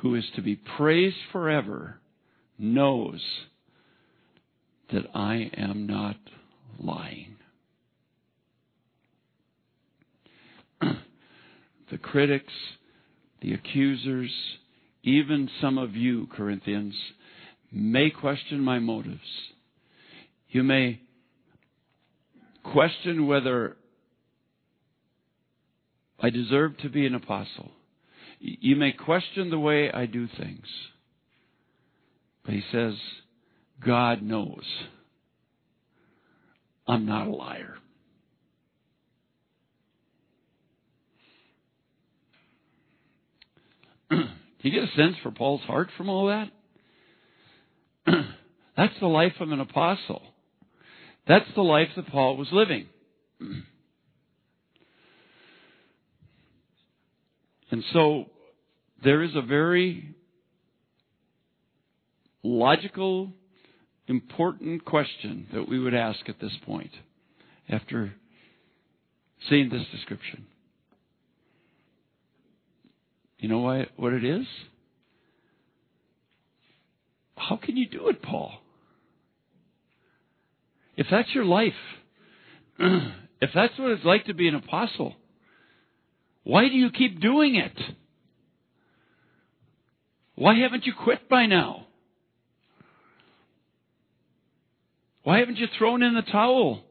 who 0.00 0.14
is 0.14 0.24
to 0.36 0.42
be 0.42 0.56
praised 0.56 1.16
forever 1.32 1.98
knows 2.58 3.20
that 4.92 5.04
I 5.14 5.50
am 5.56 5.86
not 5.86 6.16
lying. 6.78 7.36
the 10.80 11.98
critics, 12.00 12.52
the 13.42 13.54
accusers, 13.54 14.30
even 15.02 15.50
some 15.60 15.78
of 15.78 15.94
you, 15.94 16.26
Corinthians, 16.34 16.94
may 17.72 18.10
question 18.10 18.60
my 18.60 18.78
motives. 18.78 19.20
You 20.48 20.62
may 20.62 21.00
question 22.62 23.26
whether 23.26 23.76
I 26.20 26.30
deserve 26.30 26.78
to 26.78 26.88
be 26.88 27.06
an 27.06 27.14
apostle. 27.14 27.70
You 28.40 28.76
may 28.76 28.92
question 28.92 29.50
the 29.50 29.58
way 29.58 29.90
I 29.90 30.06
do 30.06 30.28
things. 30.38 30.66
But 32.44 32.54
he 32.54 32.62
says, 32.72 32.94
God 33.84 34.22
knows 34.22 34.64
I'm 36.86 37.04
not 37.04 37.26
a 37.26 37.30
liar. 37.30 37.74
Do 44.10 44.16
you 44.62 44.70
get 44.70 44.88
a 44.88 44.96
sense 44.96 45.16
for 45.22 45.30
Paul's 45.30 45.60
heart 45.62 45.90
from 45.96 46.08
all 46.08 46.28
that? 46.28 46.50
That's 48.76 48.98
the 49.00 49.06
life 49.06 49.34
of 49.40 49.52
an 49.52 49.60
apostle. 49.60 50.22
That's 51.26 51.48
the 51.54 51.62
life 51.62 51.88
that 51.96 52.08
Paul 52.08 52.38
was 52.38 52.48
living. 52.52 52.86
And 57.70 57.84
so 57.92 58.26
there 59.02 59.22
is 59.22 59.34
a 59.34 59.42
very 59.42 60.14
logical, 62.42 63.32
important 64.06 64.84
question 64.84 65.46
that 65.52 65.68
we 65.68 65.78
would 65.78 65.94
ask 65.94 66.20
at 66.28 66.40
this 66.40 66.52
point 66.64 66.90
after 67.68 68.14
seeing 69.48 69.68
this 69.68 69.84
description. 69.92 70.46
You 73.38 73.48
know 73.48 73.60
why, 73.60 73.86
what 73.96 74.12
it 74.12 74.24
is? 74.24 74.46
How 77.36 77.56
can 77.56 77.76
you 77.76 77.88
do 77.88 78.08
it, 78.08 78.20
Paul? 78.20 78.52
If 80.96 81.06
that's 81.10 81.32
your 81.32 81.44
life, 81.44 81.72
if 82.78 83.50
that's 83.54 83.78
what 83.78 83.92
it's 83.92 84.04
like 84.04 84.24
to 84.24 84.34
be 84.34 84.48
an 84.48 84.56
apostle, 84.56 85.14
why 86.48 86.66
do 86.66 86.74
you 86.74 86.90
keep 86.90 87.20
doing 87.20 87.56
it? 87.56 87.78
Why 90.34 90.58
haven't 90.58 90.86
you 90.86 90.94
quit 90.94 91.28
by 91.28 91.44
now? 91.44 91.88
Why 95.24 95.40
haven't 95.40 95.58
you 95.58 95.66
thrown 95.76 96.02
in 96.02 96.14
the 96.14 96.22
towel? 96.22 96.84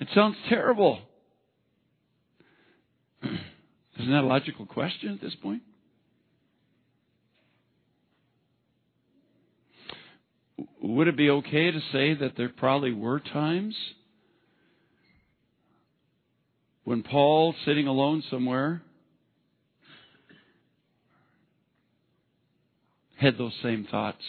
It 0.00 0.08
sounds 0.12 0.34
terrible. 0.48 0.98
Isn't 3.22 4.10
that 4.10 4.24
a 4.24 4.26
logical 4.26 4.66
question 4.66 5.14
at 5.14 5.20
this 5.20 5.36
point? 5.40 5.62
Would 10.82 11.06
it 11.06 11.16
be 11.16 11.30
okay 11.30 11.70
to 11.70 11.78
say 11.92 12.14
that 12.14 12.32
there 12.36 12.48
probably 12.48 12.92
were 12.92 13.20
times 13.20 13.76
when 16.84 17.02
Paul, 17.02 17.54
sitting 17.64 17.86
alone 17.86 18.22
somewhere, 18.30 18.82
had 23.16 23.38
those 23.38 23.54
same 23.62 23.86
thoughts? 23.90 24.22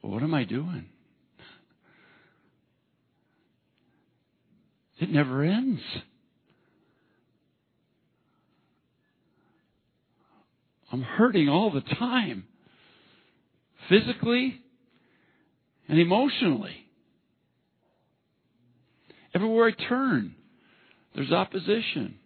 What 0.00 0.22
am 0.22 0.32
I 0.32 0.44
doing? 0.44 0.86
It 4.98 5.10
never 5.10 5.42
ends. 5.42 5.80
I'm 10.92 11.02
hurting 11.02 11.48
all 11.48 11.70
the 11.70 11.80
time, 11.82 12.44
physically 13.88 14.60
and 15.88 15.98
emotionally. 15.98 16.76
Everywhere 19.34 19.68
I 19.68 19.88
turn, 19.88 20.34
there's 21.14 21.32
opposition. 21.32 22.16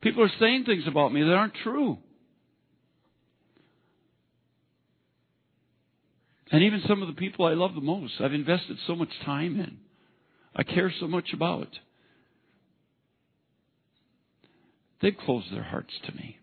People 0.00 0.22
are 0.22 0.32
saying 0.38 0.64
things 0.64 0.84
about 0.86 1.12
me 1.12 1.22
that 1.22 1.34
aren't 1.34 1.54
true. 1.62 1.98
And 6.52 6.62
even 6.64 6.82
some 6.88 7.02
of 7.02 7.08
the 7.08 7.14
people 7.14 7.46
I 7.46 7.54
love 7.54 7.74
the 7.74 7.80
most, 7.80 8.14
I've 8.20 8.32
invested 8.32 8.76
so 8.86 8.96
much 8.96 9.10
time 9.24 9.60
in, 9.60 9.78
I 10.54 10.64
care 10.64 10.92
so 10.98 11.06
much 11.06 11.32
about, 11.32 11.68
they've 15.00 15.16
closed 15.16 15.52
their 15.52 15.62
hearts 15.62 15.92
to 16.06 16.14
me. 16.14 16.38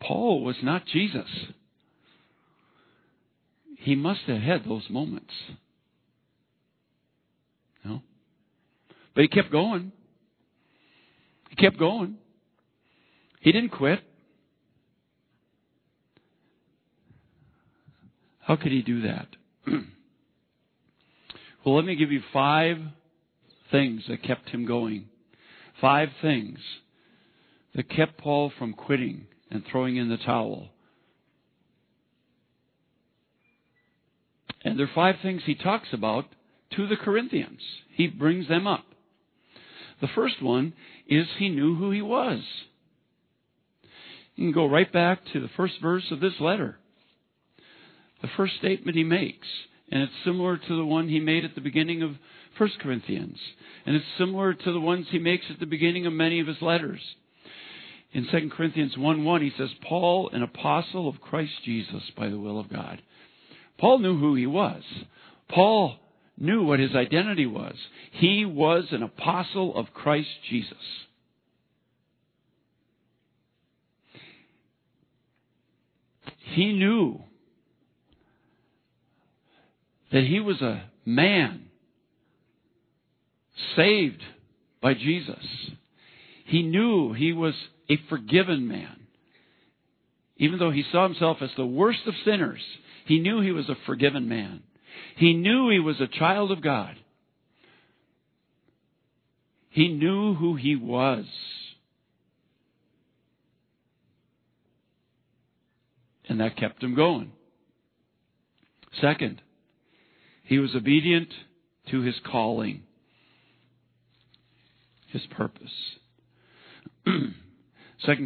Paul 0.00 0.42
was 0.42 0.56
not 0.62 0.86
Jesus. 0.86 1.28
He 3.80 3.94
must 3.94 4.20
have 4.26 4.42
had 4.42 4.66
those 4.66 4.84
moments. 4.90 5.32
No? 7.82 8.02
But 9.14 9.22
he 9.22 9.28
kept 9.28 9.50
going. 9.50 9.92
He 11.48 11.56
kept 11.56 11.78
going. 11.78 12.16
He 13.40 13.52
didn't 13.52 13.70
quit. 13.70 14.00
How 18.40 18.56
could 18.56 18.70
he 18.70 18.82
do 18.82 19.00
that? 19.02 19.28
well, 21.64 21.76
let 21.76 21.86
me 21.86 21.96
give 21.96 22.12
you 22.12 22.20
five 22.34 22.76
things 23.70 24.02
that 24.08 24.22
kept 24.22 24.50
him 24.50 24.66
going. 24.66 25.06
Five 25.80 26.10
things 26.20 26.58
that 27.74 27.88
kept 27.88 28.18
Paul 28.18 28.52
from 28.58 28.74
quitting 28.74 29.26
and 29.50 29.64
throwing 29.70 29.96
in 29.96 30.10
the 30.10 30.18
towel. 30.18 30.68
And 34.64 34.78
there 34.78 34.86
are 34.86 34.94
five 34.94 35.16
things 35.22 35.42
he 35.44 35.54
talks 35.54 35.88
about 35.92 36.26
to 36.76 36.86
the 36.86 36.96
Corinthians. 36.96 37.60
He 37.92 38.06
brings 38.06 38.48
them 38.48 38.66
up. 38.66 38.84
The 40.00 40.08
first 40.14 40.42
one 40.42 40.74
is 41.08 41.26
he 41.38 41.48
knew 41.48 41.76
who 41.76 41.90
he 41.90 42.02
was. 42.02 42.42
You 44.36 44.46
can 44.46 44.52
go 44.52 44.66
right 44.66 44.90
back 44.90 45.20
to 45.32 45.40
the 45.40 45.50
first 45.56 45.74
verse 45.82 46.04
of 46.10 46.20
this 46.20 46.40
letter. 46.40 46.76
The 48.22 48.28
first 48.36 48.54
statement 48.58 48.96
he 48.96 49.04
makes, 49.04 49.46
and 49.90 50.02
it's 50.02 50.12
similar 50.24 50.56
to 50.56 50.76
the 50.76 50.84
one 50.84 51.08
he 51.08 51.20
made 51.20 51.44
at 51.44 51.54
the 51.54 51.60
beginning 51.60 52.02
of 52.02 52.12
1 52.58 52.70
Corinthians, 52.80 53.38
and 53.86 53.96
it's 53.96 54.04
similar 54.18 54.54
to 54.54 54.72
the 54.72 54.80
ones 54.80 55.06
he 55.10 55.18
makes 55.18 55.46
at 55.50 55.58
the 55.58 55.66
beginning 55.66 56.06
of 56.06 56.12
many 56.12 56.40
of 56.40 56.46
his 56.46 56.60
letters 56.60 57.00
in 58.12 58.26
2 58.30 58.50
Corinthians 58.50 58.96
1 58.98 59.24
1, 59.24 59.42
he 59.42 59.52
says, 59.56 59.70
Paul, 59.88 60.30
an 60.32 60.42
apostle 60.42 61.08
of 61.08 61.20
Christ 61.20 61.52
Jesus 61.64 62.02
by 62.16 62.28
the 62.28 62.38
will 62.38 62.58
of 62.58 62.68
God. 62.68 63.00
Paul 63.80 64.00
knew 64.00 64.18
who 64.18 64.34
he 64.34 64.46
was. 64.46 64.82
Paul 65.48 65.96
knew 66.36 66.62
what 66.62 66.80
his 66.80 66.94
identity 66.94 67.46
was. 67.46 67.74
He 68.12 68.44
was 68.44 68.84
an 68.90 69.02
apostle 69.02 69.74
of 69.74 69.94
Christ 69.94 70.28
Jesus. 70.48 70.76
He 76.52 76.72
knew 76.72 77.20
that 80.12 80.24
he 80.24 80.40
was 80.40 80.60
a 80.60 80.84
man 81.06 81.66
saved 83.76 84.22
by 84.82 84.94
Jesus. 84.94 85.44
He 86.44 86.62
knew 86.62 87.12
he 87.12 87.32
was 87.32 87.54
a 87.88 87.96
forgiven 88.08 88.66
man. 88.68 88.96
Even 90.36 90.58
though 90.58 90.70
he 90.70 90.84
saw 90.90 91.04
himself 91.04 91.38
as 91.40 91.50
the 91.56 91.66
worst 91.66 92.00
of 92.06 92.14
sinners, 92.24 92.60
he 93.10 93.18
knew 93.18 93.40
he 93.40 93.50
was 93.50 93.68
a 93.68 93.74
forgiven 93.86 94.28
man. 94.28 94.62
He 95.16 95.34
knew 95.34 95.68
he 95.68 95.80
was 95.80 96.00
a 96.00 96.06
child 96.06 96.52
of 96.52 96.62
God. 96.62 96.94
He 99.68 99.88
knew 99.88 100.34
who 100.34 100.54
he 100.54 100.76
was. 100.76 101.24
And 106.28 106.38
that 106.38 106.56
kept 106.56 106.84
him 106.84 106.94
going. 106.94 107.32
Second, 109.00 109.42
he 110.44 110.60
was 110.60 110.76
obedient 110.76 111.30
to 111.90 112.02
his 112.02 112.14
calling, 112.30 112.84
his 115.08 115.22
purpose. 115.36 115.72
2 117.06 117.32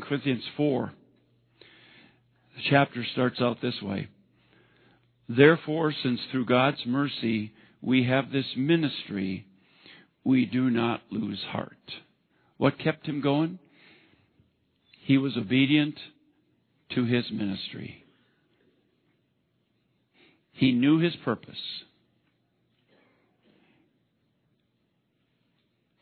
Corinthians 0.02 0.44
4, 0.58 0.92
the 2.56 2.62
chapter 2.68 3.02
starts 3.14 3.40
out 3.40 3.62
this 3.62 3.80
way. 3.80 4.08
Therefore, 5.28 5.92
since 6.02 6.20
through 6.30 6.46
God's 6.46 6.84
mercy 6.86 7.52
we 7.80 8.04
have 8.04 8.30
this 8.30 8.46
ministry, 8.56 9.46
we 10.22 10.46
do 10.46 10.70
not 10.70 11.02
lose 11.10 11.42
heart. 11.48 11.76
What 12.56 12.78
kept 12.78 13.06
him 13.06 13.20
going? 13.20 13.58
He 15.00 15.18
was 15.18 15.36
obedient 15.36 15.96
to 16.94 17.04
his 17.04 17.30
ministry. 17.30 18.04
He 20.52 20.72
knew 20.72 20.98
his 20.98 21.16
purpose. 21.24 21.60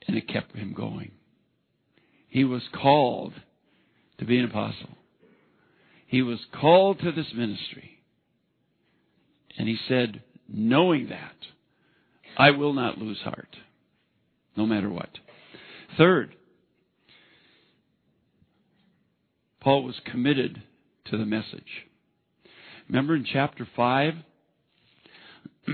And 0.07 0.17
it 0.17 0.29
kept 0.29 0.55
him 0.55 0.75
going. 0.75 1.13
He 2.29 2.45
was 2.45 2.63
called 2.73 3.33
to 4.19 4.25
be 4.25 4.39
an 4.39 4.45
apostle. 4.45 4.91
He 6.07 6.23
was 6.23 6.39
called 6.53 7.01
to 7.01 7.13
this 7.13 7.33
ministry. 7.35 8.02
And 9.59 9.69
he 9.69 9.77
said, 9.89 10.23
knowing 10.49 11.09
that, 11.09 11.35
I 12.37 12.51
will 12.51 12.73
not 12.73 12.99
lose 12.99 13.21
heart, 13.23 13.57
no 14.57 14.67
matter 14.67 14.89
what. 14.89 15.11
Third, 15.99 16.35
Paul 19.61 19.85
was 19.85 20.01
committed 20.11 20.63
to 21.07 21.17
the 21.17 21.27
message. 21.27 21.87
Remember 22.89 23.15
in 23.15 23.25
chapter 23.31 23.69
5? 23.77 24.15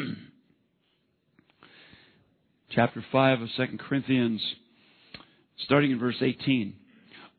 chapter 2.70 3.04
5 3.10 3.42
of 3.42 3.48
2 3.56 3.78
Corinthians, 3.78 4.42
starting 5.64 5.90
in 5.90 5.98
verse 5.98 6.16
18. 6.20 6.74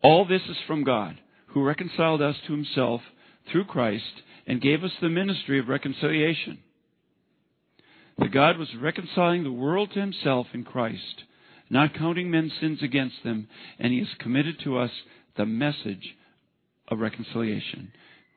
All 0.02 0.26
this 0.26 0.42
is 0.50 0.58
from 0.66 0.84
God, 0.84 1.20
who 1.48 1.64
reconciled 1.64 2.22
us 2.22 2.36
to 2.48 2.54
himself 2.54 3.02
through 3.52 3.66
Christ 3.66 4.04
and 4.50 4.60
gave 4.60 4.84
us 4.84 4.91
the 5.00 5.10
ministry 5.10 5.60
of 5.60 5.68
reconciliation. 5.68 6.58
That 8.18 8.34
God 8.34 8.58
was 8.58 8.68
reconciling 8.82 9.43
the 9.43 9.52
world 9.52 9.91
to 9.93 10.02
himself 10.02 10.47
in 10.54 10.64
Christ, 10.64 11.24
not 11.70 11.93
counting 11.93 12.32
men's 12.32 12.52
sins 12.60 12.80
against 12.82 13.18
them, 13.24 13.47
and 13.78 13.93
he 13.93 14.00
has 14.00 14.08
committed 14.18 14.56
to 14.64 14.80
us 14.80 14.89
the 15.38 15.45
message 15.45 16.16
of 16.88 16.97
reconciliation. 17.00 17.91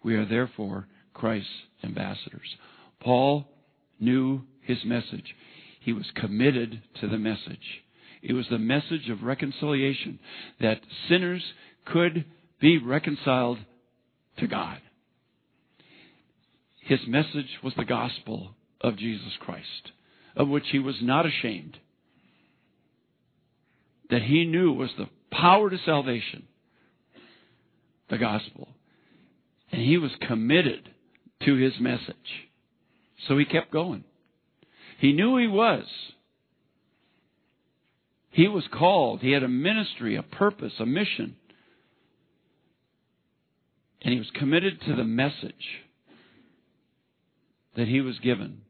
We 0.05 0.17
are 0.17 0.27
therefore 0.27 0.87
Christ's 1.15 1.49
ambassadors. 1.83 2.57
Paul 3.01 3.49
knew 3.99 4.43
his 4.61 4.85
message. 4.85 5.35
He 5.81 5.95
was 5.95 6.07
committed 6.15 6.83
to 7.01 7.09
the 7.09 7.19
message. 7.19 7.83
It 8.21 8.35
was 8.35 8.47
the 8.51 8.59
message 8.59 9.09
of 9.09 9.23
reconciliation 9.23 10.19
that 10.61 10.83
sinners 11.09 11.43
could 11.87 12.27
be 12.61 12.77
reconciled 12.77 13.59
to 14.39 14.47
God. 14.47 14.79
His 16.83 17.01
message 17.07 17.59
was 17.63 17.75
the 17.77 17.85
gospel 17.85 18.55
of 18.81 18.97
Jesus 18.97 19.33
Christ, 19.41 19.93
of 20.37 20.49
which 20.49 20.65
he 20.73 20.79
was 20.81 20.97
not 21.01 21.27
ashamed, 21.27 21.79
that 24.11 24.23
he 24.23 24.45
knew 24.45 24.73
was 24.73 24.91
the 24.99 25.09
power 25.31 25.71
to 25.71 25.79
salvation, 25.87 26.45
the 28.11 28.19
gospel. 28.19 28.69
And 29.71 29.81
he 29.81 29.97
was 29.97 30.11
committed 30.21 30.91
to 31.45 31.55
his 31.55 31.73
message. 31.81 32.49
So 33.27 33.39
he 33.39 33.45
kept 33.45 33.73
going. 33.73 34.05
He 34.99 35.13
knew 35.13 35.39
he 35.39 35.47
was. 35.47 35.85
He 38.31 38.49
was 38.49 38.65
called. 38.73 39.21
He 39.21 39.31
had 39.31 39.43
a 39.43 39.49
ministry, 39.49 40.17
a 40.17 40.23
purpose, 40.23 40.73
a 40.79 40.87
mission. 40.87 41.37
And 44.03 44.13
he 44.13 44.19
was 44.19 44.31
committed 44.35 44.81
to 44.83 44.97
the 44.97 45.05
message 45.05 45.55
that 47.77 47.89
he 47.89 48.01
was 48.01 48.19
given 48.19 48.63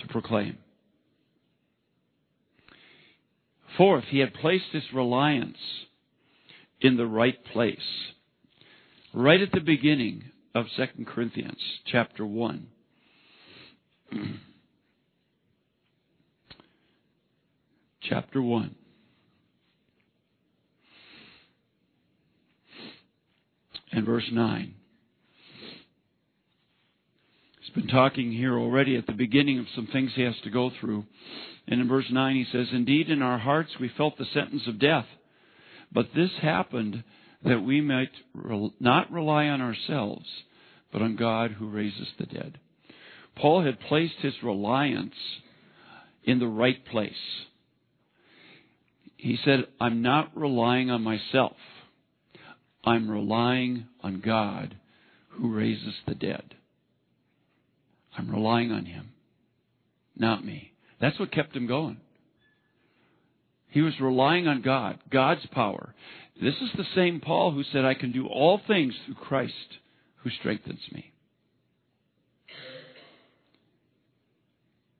to 0.00 0.06
proclaim. 0.08 0.58
Fourth, 3.76 4.04
he 4.08 4.18
had 4.20 4.34
placed 4.34 4.66
his 4.72 4.84
reliance 4.94 5.58
in 6.80 6.96
the 6.96 7.06
right 7.06 7.44
place. 7.52 7.78
Right 9.12 9.40
at 9.40 9.52
the 9.52 9.60
beginning 9.60 10.24
of 10.54 10.66
2 10.76 11.04
Corinthians 11.04 11.60
chapter 11.86 12.24
1. 12.26 12.66
chapter 18.02 18.40
1. 18.40 18.74
And 23.92 24.06
verse 24.06 24.28
9. 24.30 24.74
Been 27.76 27.88
talking 27.88 28.32
here 28.32 28.58
already 28.58 28.96
at 28.96 29.06
the 29.06 29.12
beginning 29.12 29.58
of 29.58 29.66
some 29.74 29.86
things 29.88 30.10
he 30.14 30.22
has 30.22 30.34
to 30.44 30.50
go 30.50 30.70
through. 30.80 31.04
And 31.68 31.78
in 31.78 31.86
verse 31.86 32.06
9 32.10 32.34
he 32.34 32.46
says, 32.50 32.68
Indeed, 32.72 33.10
in 33.10 33.20
our 33.20 33.36
hearts 33.36 33.68
we 33.78 33.90
felt 33.98 34.16
the 34.16 34.24
sentence 34.32 34.62
of 34.66 34.78
death. 34.78 35.04
But 35.92 36.08
this 36.16 36.30
happened 36.40 37.04
that 37.44 37.60
we 37.60 37.82
might 37.82 38.12
not 38.80 39.12
rely 39.12 39.48
on 39.48 39.60
ourselves, 39.60 40.24
but 40.90 41.02
on 41.02 41.16
God 41.16 41.50
who 41.50 41.68
raises 41.68 42.08
the 42.18 42.24
dead. 42.24 42.58
Paul 43.36 43.62
had 43.62 43.78
placed 43.78 44.20
his 44.22 44.42
reliance 44.42 45.14
in 46.24 46.38
the 46.38 46.48
right 46.48 46.82
place. 46.86 47.12
He 49.18 49.38
said, 49.44 49.66
I'm 49.78 50.00
not 50.00 50.34
relying 50.34 50.88
on 50.90 51.02
myself. 51.02 51.56
I'm 52.82 53.10
relying 53.10 53.84
on 54.02 54.22
God 54.24 54.76
who 55.28 55.54
raises 55.54 55.94
the 56.06 56.14
dead. 56.14 56.54
I'm 58.16 58.30
relying 58.30 58.72
on 58.72 58.84
Him, 58.86 59.10
not 60.16 60.44
me. 60.44 60.72
That's 61.00 61.18
what 61.18 61.32
kept 61.32 61.54
him 61.54 61.66
going. 61.66 61.98
He 63.68 63.82
was 63.82 64.00
relying 64.00 64.46
on 64.46 64.62
God, 64.62 64.98
God's 65.10 65.44
power. 65.52 65.94
This 66.40 66.54
is 66.54 66.70
the 66.76 66.86
same 66.94 67.20
Paul 67.20 67.52
who 67.52 67.64
said, 67.64 67.84
I 67.84 67.94
can 67.94 68.12
do 68.12 68.26
all 68.26 68.60
things 68.66 68.94
through 69.04 69.16
Christ 69.16 69.52
who 70.22 70.30
strengthens 70.30 70.80
me. 70.92 71.12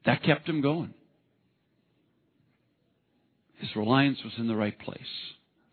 That 0.05 0.23
kept 0.23 0.49
him 0.49 0.61
going. 0.61 0.95
His 3.59 3.75
reliance 3.75 4.19
was 4.23 4.35
in 4.39 4.47
the 4.47 4.55
right 4.55 4.79
place 4.79 5.01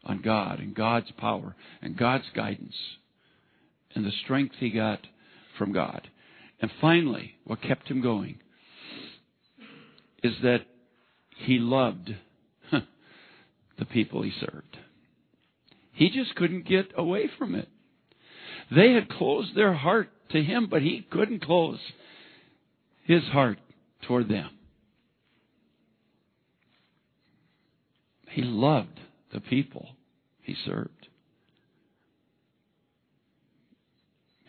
on 0.05 0.21
God 0.21 0.59
and 0.59 0.73
God's 0.73 1.11
power 1.17 1.55
and 1.81 1.97
God's 1.97 2.25
guidance 2.33 2.75
and 3.93 4.05
the 4.05 4.11
strength 4.23 4.55
he 4.59 4.69
got 4.69 4.99
from 5.57 5.73
God. 5.73 6.07
And 6.63 6.71
finally, 6.79 7.35
what 7.43 7.61
kept 7.61 7.89
him 7.89 8.01
going 8.01 8.39
is 10.23 10.31
that 10.43 10.61
he 11.35 11.59
loved 11.59 12.15
the 12.71 13.85
people 13.91 14.21
he 14.23 14.31
served. 14.39 14.77
He 15.91 16.09
just 16.09 16.33
couldn't 16.35 16.65
get 16.65 16.93
away 16.95 17.29
from 17.37 17.55
it. 17.55 17.67
They 18.73 18.93
had 18.93 19.09
closed 19.09 19.53
their 19.57 19.73
heart 19.73 20.07
to 20.29 20.41
him, 20.41 20.67
but 20.71 20.81
he 20.81 21.05
couldn't 21.11 21.43
close 21.43 21.79
his 23.03 23.23
heart 23.23 23.59
toward 24.07 24.29
them. 24.29 24.49
He 28.29 28.41
loved 28.41 29.01
the 29.33 29.41
people 29.41 29.89
he 30.41 30.55
served. 30.65 31.02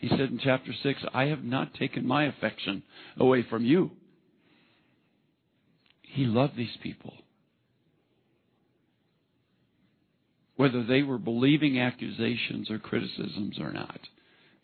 He 0.05 0.09
said 0.09 0.29
in 0.29 0.37
chapter 0.37 0.71
6, 0.83 0.99
I 1.15 1.23
have 1.29 1.43
not 1.43 1.73
taken 1.73 2.05
my 2.05 2.25
affection 2.25 2.83
away 3.17 3.43
from 3.49 3.65
you. 3.65 3.89
He 6.03 6.25
loved 6.25 6.55
these 6.55 6.77
people. 6.83 7.15
Whether 10.57 10.83
they 10.83 11.01
were 11.01 11.17
believing 11.17 11.79
accusations 11.79 12.69
or 12.69 12.77
criticisms 12.77 13.57
or 13.59 13.71
not, 13.71 13.99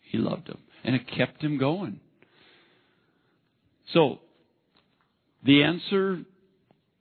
he 0.02 0.18
loved 0.18 0.46
them. 0.46 0.58
And 0.84 0.94
it 0.94 1.08
kept 1.08 1.42
him 1.42 1.58
going. 1.58 1.98
So, 3.94 4.20
the 5.44 5.64
answer 5.64 6.20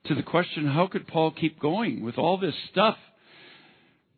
to 0.05 0.15
the 0.15 0.23
question, 0.23 0.65
how 0.65 0.87
could 0.87 1.07
Paul 1.07 1.29
keep 1.29 1.59
going 1.59 2.03
with 2.03 2.17
all 2.17 2.39
this 2.39 2.55
stuff 2.71 2.97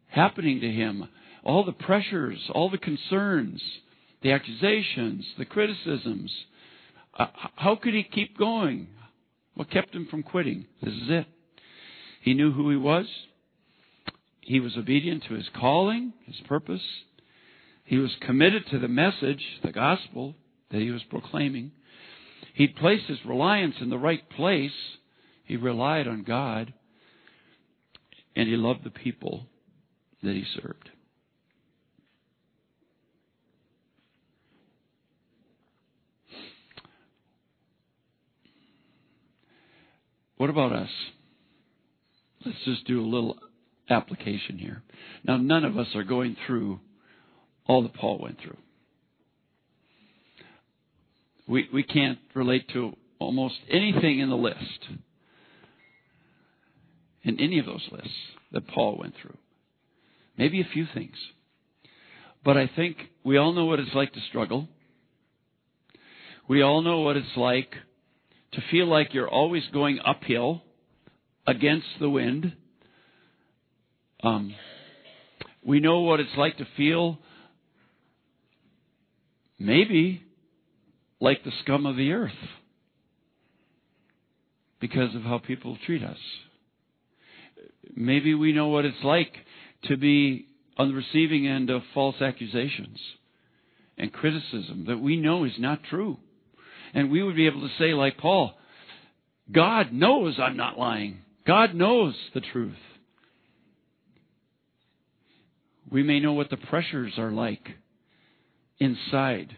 happening 0.08 0.62
to 0.62 0.72
him? 0.72 1.10
All 1.44 1.66
the 1.66 1.74
pressures, 1.74 2.40
all 2.54 2.70
the 2.70 2.78
concerns, 2.78 3.62
the 4.24 4.32
accusations, 4.32 5.26
the 5.38 5.46
criticisms. 5.46 6.32
Uh, 7.18 7.28
how 7.56 7.76
could 7.76 7.94
he 7.94 8.04
keep 8.04 8.38
going? 8.38 8.88
What 9.56 9.70
kept 9.70 9.94
him 9.94 10.08
from 10.10 10.24
quitting? 10.24 10.66
This 10.82 10.94
is 10.94 11.10
it. 11.10 11.28
He 12.22 12.34
knew 12.34 12.52
who 12.52 12.70
he 12.72 12.78
was. 12.78 13.06
He 14.42 14.60
was 14.60 14.76
obedient 14.78 15.24
to 15.28 15.36
his 15.36 15.48
calling, 15.56 16.14
his 16.26 16.38
purpose. 16.48 16.82
He 17.84 17.98
was 17.98 18.12
committed 18.22 18.64
to 18.72 18.80
the 18.80 18.88
message, 18.88 19.44
the 19.64 19.72
gospel 19.72 20.36
that 20.72 20.82
he 20.82 20.90
was 20.90 21.04
proclaiming. 21.10 21.72
He 22.54 22.68
placed 22.68 23.06
his 23.06 23.20
reliance 23.26 23.76
in 23.82 23.90
the 23.90 23.98
right 23.98 24.28
place. 24.32 24.72
He 25.46 25.58
relied 25.58 26.08
on 26.08 26.24
God. 26.24 26.74
And 28.36 28.48
he 28.48 28.56
loved 28.56 28.84
the 28.84 28.90
people 28.90 29.46
that 30.24 30.34
he 30.34 30.46
served. 30.56 30.83
What 40.44 40.50
about 40.50 40.74
us? 40.74 40.90
Let's 42.46 42.58
just 42.66 42.86
do 42.86 43.00
a 43.00 43.08
little 43.08 43.38
application 43.90 44.58
here. 44.58 44.84
Now, 45.24 45.38
none 45.38 45.64
of 45.64 45.78
us 45.78 45.88
are 45.96 46.04
going 46.04 46.36
through 46.46 46.82
all 47.66 47.82
that 47.84 47.94
Paul 47.94 48.20
went 48.22 48.42
through. 48.42 48.58
We, 51.48 51.70
we 51.74 51.84
can't 51.84 52.20
relate 52.34 52.68
to 52.74 52.92
almost 53.20 53.56
anything 53.72 54.20
in 54.20 54.30
the 54.30 54.36
list, 54.36 54.60
in 57.24 57.40
any 57.40 57.60
of 57.60 57.66
those 57.66 57.88
lists 57.90 58.10
that 58.52 58.68
Paul 58.68 58.98
went 59.00 59.14
through. 59.22 59.38
Maybe 60.38 60.60
a 60.60 60.68
few 60.74 60.88
things. 60.94 61.16
But 62.44 62.58
I 62.58 62.70
think 62.76 62.98
we 63.24 63.38
all 63.38 63.54
know 63.54 63.64
what 63.64 63.80
it's 63.80 63.96
like 63.96 64.12
to 64.12 64.20
struggle. 64.28 64.68
We 66.50 66.62
all 66.62 66.82
know 66.82 67.00
what 67.00 67.16
it's 67.16 67.38
like 67.38 67.76
to 68.54 68.62
feel 68.72 68.88
like 68.88 69.14
you're 69.14 69.30
always 69.30 69.64
going 69.74 70.00
uphill 70.06 70.62
against 71.46 71.88
the 72.00 72.10
wind. 72.10 72.54
Um, 74.24 74.56
we 75.66 75.80
know 75.80 76.02
what 76.02 76.20
it's 76.20 76.36
like 76.38 76.58
to 76.58 76.68
feel 76.78 77.20
maybe 79.60 80.24
like 81.20 81.44
the 81.44 81.52
scum 81.64 81.86
of 81.86 81.96
the 81.96 82.12
earth 82.12 82.32
because 84.80 85.16
of 85.16 85.22
how 85.22 85.38
people 85.38 85.78
treat 85.86 86.04
us. 86.04 86.18
Maybe 87.96 88.34
we 88.34 88.52
know 88.52 88.68
what 88.68 88.86
it's 88.86 89.04
like 89.04 89.34
to 89.86 89.98
be 89.98 90.48
on 90.78 90.90
the 90.90 90.96
receiving 90.96 91.48
end 91.48 91.70
of 91.70 91.82
false 91.94 92.22
accusations 92.22 92.98
and 93.98 94.12
criticism 94.12 94.86
that 94.88 94.98
we 94.98 95.16
know 95.16 95.46
is 95.46 95.54
not 95.58 95.84
true. 95.90 96.18
And 96.94 97.12
we 97.12 97.24
would 97.24 97.36
be 97.36 97.48
able 97.48 97.62
to 97.62 97.74
say, 97.80 97.94
like 97.94 98.18
Paul, 98.18 98.54
God 99.52 99.92
knows 99.92 100.36
I'm 100.40 100.58
not 100.58 100.78
lying. 100.78 101.20
God 101.46 101.74
knows 101.74 102.16
the 102.34 102.42
truth. 102.42 102.76
We 105.92 106.04
may 106.04 106.20
know 106.20 106.34
what 106.34 106.50
the 106.50 106.58
pressures 106.58 107.14
are 107.18 107.32
like 107.32 107.68
inside 108.80 109.56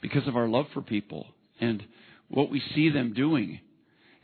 because 0.00 0.26
of 0.28 0.36
our 0.36 0.48
love 0.48 0.66
for 0.74 0.82
people 0.82 1.26
and 1.60 1.82
what 2.28 2.50
we 2.50 2.62
see 2.74 2.90
them 2.90 3.12
doing 3.14 3.60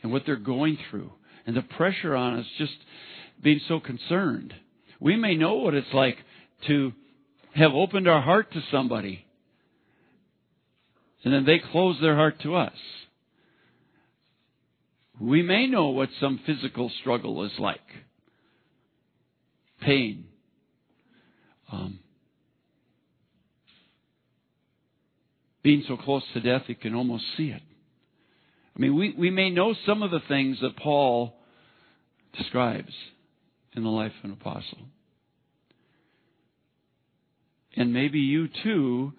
and 0.01 0.11
what 0.11 0.23
they're 0.25 0.35
going 0.35 0.77
through 0.89 1.11
and 1.45 1.55
the 1.55 1.61
pressure 1.61 2.15
on 2.15 2.39
us 2.39 2.45
just 2.57 2.73
being 3.41 3.59
so 3.67 3.79
concerned. 3.79 4.53
We 4.99 5.15
may 5.15 5.35
know 5.35 5.55
what 5.55 5.73
it's 5.73 5.93
like 5.93 6.17
to 6.67 6.93
have 7.55 7.71
opened 7.73 8.07
our 8.07 8.21
heart 8.21 8.51
to 8.53 8.61
somebody 8.71 9.25
and 11.23 11.33
then 11.33 11.45
they 11.45 11.59
close 11.71 11.97
their 12.01 12.15
heart 12.15 12.41
to 12.41 12.55
us. 12.55 12.73
We 15.19 15.41
may 15.41 15.67
know 15.67 15.89
what 15.89 16.09
some 16.19 16.39
physical 16.45 16.89
struggle 17.01 17.43
is 17.43 17.51
like 17.59 17.79
pain. 19.81 20.25
Um, 21.71 21.99
being 25.61 25.83
so 25.87 25.97
close 25.97 26.23
to 26.33 26.39
death, 26.39 26.63
you 26.67 26.75
can 26.75 26.95
almost 26.95 27.25
see 27.35 27.49
it. 27.49 27.61
I 28.75 28.79
mean, 28.79 28.95
we, 28.95 29.13
we 29.17 29.29
may 29.29 29.49
know 29.49 29.75
some 29.85 30.03
of 30.03 30.11
the 30.11 30.21
things 30.27 30.57
that 30.61 30.77
Paul 30.77 31.35
describes 32.37 32.93
in 33.75 33.83
the 33.83 33.89
life 33.89 34.13
of 34.19 34.29
an 34.29 34.37
apostle. 34.39 34.79
And 37.75 37.93
maybe 37.93 38.19
you 38.19 38.47
too 38.63 39.13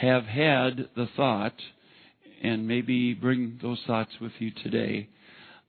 have 0.00 0.24
had 0.24 0.88
the 0.96 1.08
thought, 1.16 1.54
and 2.42 2.66
maybe 2.66 3.14
bring 3.14 3.58
those 3.62 3.80
thoughts 3.86 4.10
with 4.20 4.32
you 4.38 4.50
today. 4.50 5.08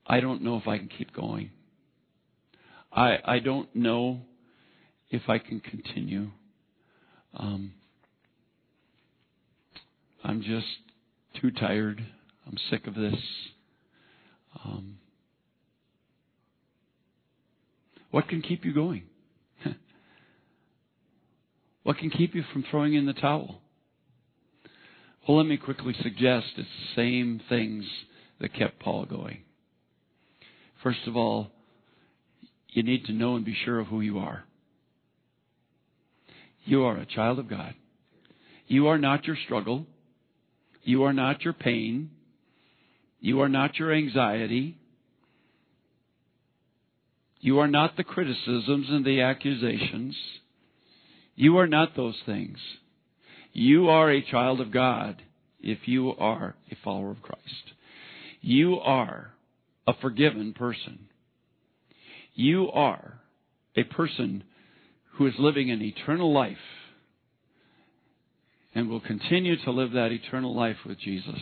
I 0.05 0.19
don't 0.19 0.41
know 0.41 0.57
if 0.57 0.67
I 0.67 0.77
can 0.77 0.89
keep 0.89 1.13
going. 1.13 1.51
I 2.91 3.17
I 3.23 3.39
don't 3.39 3.73
know 3.75 4.21
if 5.09 5.23
I 5.27 5.37
can 5.37 5.59
continue. 5.59 6.31
Um, 7.35 7.73
I'm 10.23 10.41
just 10.41 10.67
too 11.41 11.51
tired. 11.51 12.05
I'm 12.47 12.57
sick 12.69 12.87
of 12.87 12.95
this. 12.95 13.15
Um, 14.63 14.97
what 18.11 18.27
can 18.27 18.41
keep 18.41 18.65
you 18.65 18.73
going? 18.73 19.03
what 21.83 21.97
can 21.97 22.09
keep 22.09 22.33
you 22.33 22.43
from 22.53 22.63
throwing 22.69 22.93
in 22.93 23.05
the 23.05 23.13
towel? 23.13 23.61
Well, 25.27 25.37
let 25.37 25.47
me 25.47 25.57
quickly 25.57 25.95
suggest 26.03 26.45
it's 26.55 26.67
the 26.67 26.95
same 26.95 27.41
things 27.49 27.83
that 28.39 28.53
kept 28.53 28.79
Paul 28.79 29.05
going. 29.05 29.39
First 30.83 31.07
of 31.07 31.17
all, 31.17 31.49
you 32.69 32.83
need 32.83 33.05
to 33.05 33.13
know 33.13 33.35
and 33.35 33.43
be 33.43 33.55
sure 33.65 33.79
of 33.79 33.87
who 33.87 34.01
you 34.01 34.19
are. 34.19 34.43
You 36.65 36.83
are 36.83 36.97
a 36.97 37.07
child 37.07 37.39
of 37.39 37.49
God. 37.49 37.73
You 38.67 38.87
are 38.87 38.99
not 38.99 39.25
your 39.25 39.37
struggle. 39.45 39.87
You 40.83 41.03
are 41.03 41.13
not 41.13 41.43
your 41.43 41.53
pain. 41.53 42.11
You 43.19 43.41
are 43.41 43.49
not 43.49 43.79
your 43.79 43.93
anxiety. 43.93 44.77
You 47.39 47.59
are 47.59 47.67
not 47.67 47.97
the 47.97 48.03
criticisms 48.03 48.87
and 48.89 49.03
the 49.03 49.21
accusations. 49.21 50.15
You 51.35 51.57
are 51.57 51.67
not 51.67 51.95
those 51.95 52.17
things. 52.27 52.57
You 53.57 53.87
are 53.87 54.11
a 54.11 54.21
child 54.21 54.59
of 54.59 54.69
God 54.69 55.21
if 55.61 55.87
you 55.87 56.09
are 56.09 56.55
a 56.69 56.75
follower 56.83 57.11
of 57.11 57.21
Christ. 57.21 57.71
You 58.41 58.75
are 58.79 59.31
a 59.87 59.93
forgiven 60.01 60.51
person. 60.51 61.07
You 62.33 62.69
are 62.69 63.21
a 63.77 63.83
person 63.83 64.43
who 65.13 65.25
is 65.27 65.35
living 65.39 65.71
an 65.71 65.81
eternal 65.81 66.33
life 66.33 66.57
and 68.75 68.89
will 68.89 68.99
continue 68.99 69.55
to 69.63 69.71
live 69.71 69.93
that 69.93 70.11
eternal 70.11 70.53
life 70.53 70.75
with 70.85 70.99
Jesus 70.99 71.39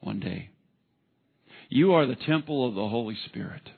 one 0.00 0.18
day. 0.18 0.50
You 1.68 1.92
are 1.92 2.04
the 2.04 2.16
temple 2.16 2.68
of 2.68 2.74
the 2.74 2.88
Holy 2.88 3.16
Spirit. 3.26 3.70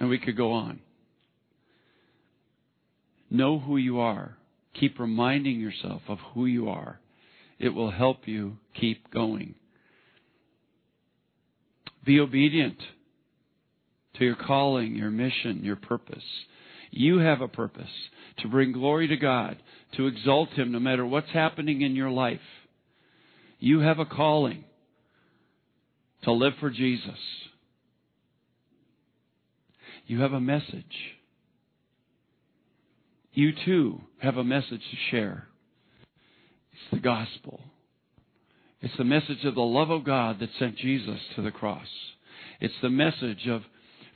And 0.00 0.08
we 0.08 0.18
could 0.18 0.38
go 0.38 0.52
on. 0.52 0.80
Know 3.32 3.58
who 3.58 3.78
you 3.78 3.98
are. 3.98 4.36
Keep 4.78 5.00
reminding 5.00 5.58
yourself 5.58 6.02
of 6.06 6.18
who 6.34 6.44
you 6.44 6.68
are. 6.68 7.00
It 7.58 7.70
will 7.70 7.90
help 7.90 8.28
you 8.28 8.58
keep 8.78 9.10
going. 9.10 9.54
Be 12.04 12.20
obedient 12.20 12.76
to 14.18 14.24
your 14.26 14.36
calling, 14.36 14.94
your 14.96 15.10
mission, 15.10 15.60
your 15.62 15.76
purpose. 15.76 16.22
You 16.90 17.20
have 17.20 17.40
a 17.40 17.48
purpose 17.48 17.88
to 18.40 18.48
bring 18.48 18.72
glory 18.72 19.08
to 19.08 19.16
God, 19.16 19.56
to 19.96 20.08
exalt 20.08 20.50
Him 20.50 20.70
no 20.70 20.78
matter 20.78 21.06
what's 21.06 21.30
happening 21.32 21.80
in 21.80 21.96
your 21.96 22.10
life. 22.10 22.40
You 23.58 23.80
have 23.80 23.98
a 23.98 24.04
calling 24.04 24.64
to 26.24 26.32
live 26.32 26.52
for 26.60 26.68
Jesus. 26.68 27.18
You 30.06 30.20
have 30.20 30.34
a 30.34 30.40
message 30.40 31.14
you 33.32 33.52
too 33.64 34.00
have 34.18 34.36
a 34.36 34.44
message 34.44 34.80
to 34.80 34.96
share. 35.10 35.48
It's 36.72 36.90
the 36.92 37.00
gospel. 37.00 37.60
It's 38.80 38.96
the 38.96 39.04
message 39.04 39.44
of 39.44 39.54
the 39.54 39.60
love 39.60 39.90
of 39.90 40.04
God 40.04 40.40
that 40.40 40.50
sent 40.58 40.76
Jesus 40.76 41.20
to 41.36 41.42
the 41.42 41.50
cross. 41.50 41.86
It's 42.60 42.74
the 42.82 42.90
message 42.90 43.46
of 43.48 43.62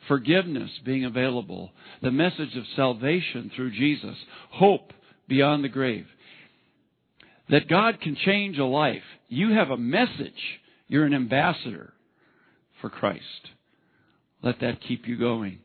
forgiveness 0.09 0.71
being 0.85 1.05
available, 1.05 1.71
the 2.03 2.11
message 2.11 2.57
of 2.57 2.65
salvation 2.75 3.51
through 3.55 3.73
Jesus, 3.73 4.17
hope 4.51 4.93
beyond 5.29 5.65
the 5.65 5.69
grave. 5.69 6.07
That 7.49 7.69
God 7.69 8.01
can 8.01 8.17
change 8.17 8.59
a 8.59 8.65
life. 8.65 9.03
You 9.29 9.53
have 9.53 9.71
a 9.71 9.77
message. 9.77 10.61
You're 10.89 11.07
an 11.07 11.15
ambassador 11.15 11.93
for 12.81 12.91
Christ. 12.91 13.23
Let 14.43 14.61
that 14.61 14.81
keep 14.81 15.07
you 15.07 15.19
going. 15.19 15.61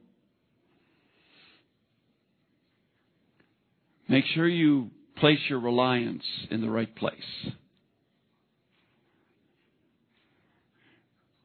Make 4.12 4.26
sure 4.36 4.46
you 4.46 4.90
place 5.16 5.40
your 5.48 5.62
reliance 5.62 6.26
in 6.50 6.60
the 6.60 6.70
right 6.70 6.94
place. 6.98 7.16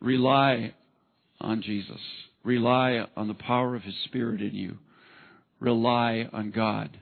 Rely 0.00 0.74
on 1.40 1.62
Jesus. 1.62 2.00
Rely 2.42 3.06
on 3.16 3.28
the 3.28 3.34
power 3.34 3.76
of 3.76 3.84
His 3.84 3.94
Spirit 4.06 4.40
in 4.40 4.56
you. 4.56 4.78
Rely 5.60 6.28
on 6.32 6.50
God. 6.50 6.98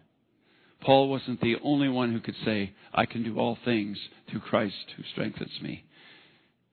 Paul 0.83 1.09
wasn't 1.09 1.41
the 1.41 1.57
only 1.65 1.89
one 1.89 2.13
who 2.13 2.21
could 2.21 2.37
say, 2.45 2.75
I 2.93 3.07
can 3.07 3.23
do 3.23 3.39
all 3.39 3.57
things 3.65 3.97
through 4.31 4.41
Christ 4.41 4.75
who 4.99 5.03
strengthens 5.13 5.63
me. 5.63 5.87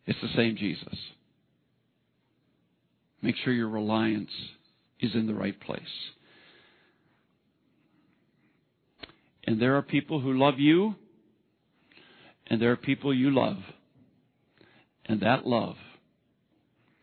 It's 0.05 0.19
the 0.21 0.35
same 0.35 0.57
Jesus. 0.57 0.97
Make 3.21 3.37
sure 3.37 3.53
your 3.53 3.69
reliance 3.69 4.31
is 4.99 5.15
in 5.15 5.27
the 5.27 5.33
right 5.33 5.57
place. 5.61 5.79
And 9.45 9.61
there 9.61 9.75
are 9.77 9.81
people 9.81 10.19
who 10.19 10.37
love 10.37 10.59
you, 10.59 10.95
and 12.47 12.61
there 12.61 12.71
are 12.71 12.77
people 12.77 13.13
you 13.13 13.31
love. 13.31 13.57
And 15.05 15.21
that 15.21 15.45
love 15.45 15.75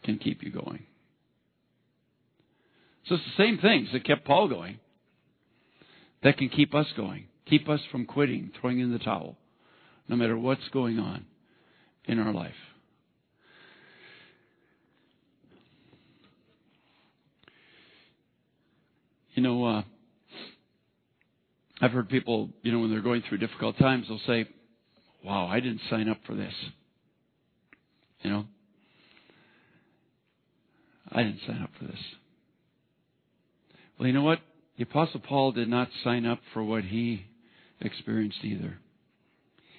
can 0.04 0.18
keep 0.18 0.42
you 0.42 0.50
going. 0.50 0.84
So 3.06 3.16
it's 3.16 3.24
the 3.24 3.42
same 3.42 3.58
things 3.58 3.88
that 3.92 4.04
kept 4.04 4.24
Paul 4.24 4.48
going 4.48 4.78
that 6.22 6.36
can 6.36 6.48
keep 6.48 6.74
us 6.74 6.86
going, 6.96 7.26
keep 7.46 7.68
us 7.68 7.80
from 7.90 8.04
quitting, 8.04 8.50
throwing 8.60 8.80
in 8.80 8.92
the 8.92 8.98
towel, 8.98 9.36
no 10.08 10.16
matter 10.16 10.36
what's 10.36 10.68
going 10.72 10.98
on 10.98 11.24
in 12.04 12.18
our 12.18 12.32
life. 12.32 12.52
You 19.34 19.42
know, 19.42 19.64
uh, 19.64 19.82
I've 21.80 21.92
heard 21.92 22.08
people, 22.08 22.50
you 22.62 22.72
know, 22.72 22.80
when 22.80 22.90
they're 22.90 23.00
going 23.00 23.22
through 23.28 23.38
difficult 23.38 23.78
times, 23.78 24.06
they'll 24.08 24.20
say, 24.26 24.48
wow, 25.24 25.46
I 25.46 25.60
didn't 25.60 25.80
sign 25.90 26.08
up 26.08 26.18
for 26.26 26.34
this. 26.34 26.52
You 28.22 28.30
know? 28.30 28.44
I 31.10 31.22
didn't 31.22 31.40
sign 31.46 31.62
up 31.62 31.70
for 31.78 31.84
this. 31.84 32.00
Well, 33.98 34.06
you 34.06 34.12
know 34.12 34.22
what? 34.22 34.40
The 34.76 34.84
Apostle 34.84 35.20
Paul 35.20 35.52
did 35.52 35.68
not 35.68 35.88
sign 36.04 36.26
up 36.26 36.40
for 36.52 36.62
what 36.62 36.84
he 36.84 37.24
experienced 37.80 38.38
either. 38.42 38.78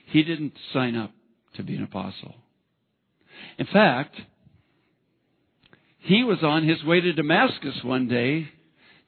He 0.08 0.24
didn't 0.24 0.54
sign 0.74 0.96
up 0.96 1.12
to 1.56 1.64
be 1.64 1.76
an 1.76 1.84
apostle. 1.84 2.36
In 3.58 3.68
fact, 3.68 4.16
he 6.00 6.24
was 6.24 6.40
on 6.42 6.68
his 6.68 6.84
way 6.84 7.00
to 7.02 7.14
Damascus 7.14 7.76
one 7.84 8.08
day 8.08 8.48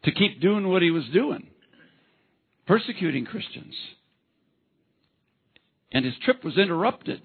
to 0.03 0.11
keep 0.11 0.41
doing 0.41 0.67
what 0.67 0.81
he 0.81 0.91
was 0.91 1.05
doing, 1.13 1.47
persecuting 2.71 3.25
Christians. 3.25 3.75
And 5.91 6.05
his 6.05 6.13
trip 6.23 6.41
was 6.41 6.57
interrupted 6.57 7.21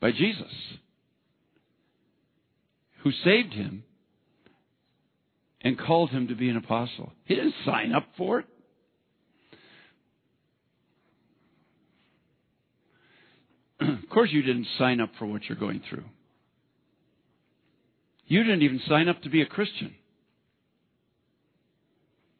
by 0.00 0.12
Jesus, 0.12 0.52
who 3.02 3.10
saved 3.24 3.52
him 3.52 3.82
and 5.60 5.76
called 5.76 6.10
him 6.10 6.28
to 6.28 6.36
be 6.36 6.48
an 6.48 6.56
apostle. 6.56 7.10
He 7.24 7.34
didn't 7.34 7.56
sign 7.64 7.92
up 7.92 8.06
for 8.16 8.38
it. 8.38 8.46
of 14.04 14.08
course, 14.08 14.30
you 14.30 14.42
didn't 14.42 14.68
sign 14.78 15.00
up 15.00 15.10
for 15.18 15.26
what 15.26 15.42
you're 15.48 15.58
going 15.58 15.82
through. 15.90 16.04
You 18.28 18.44
didn't 18.44 18.62
even 18.62 18.80
sign 18.88 19.08
up 19.08 19.20
to 19.22 19.30
be 19.30 19.42
a 19.42 19.46
Christian. 19.46 19.96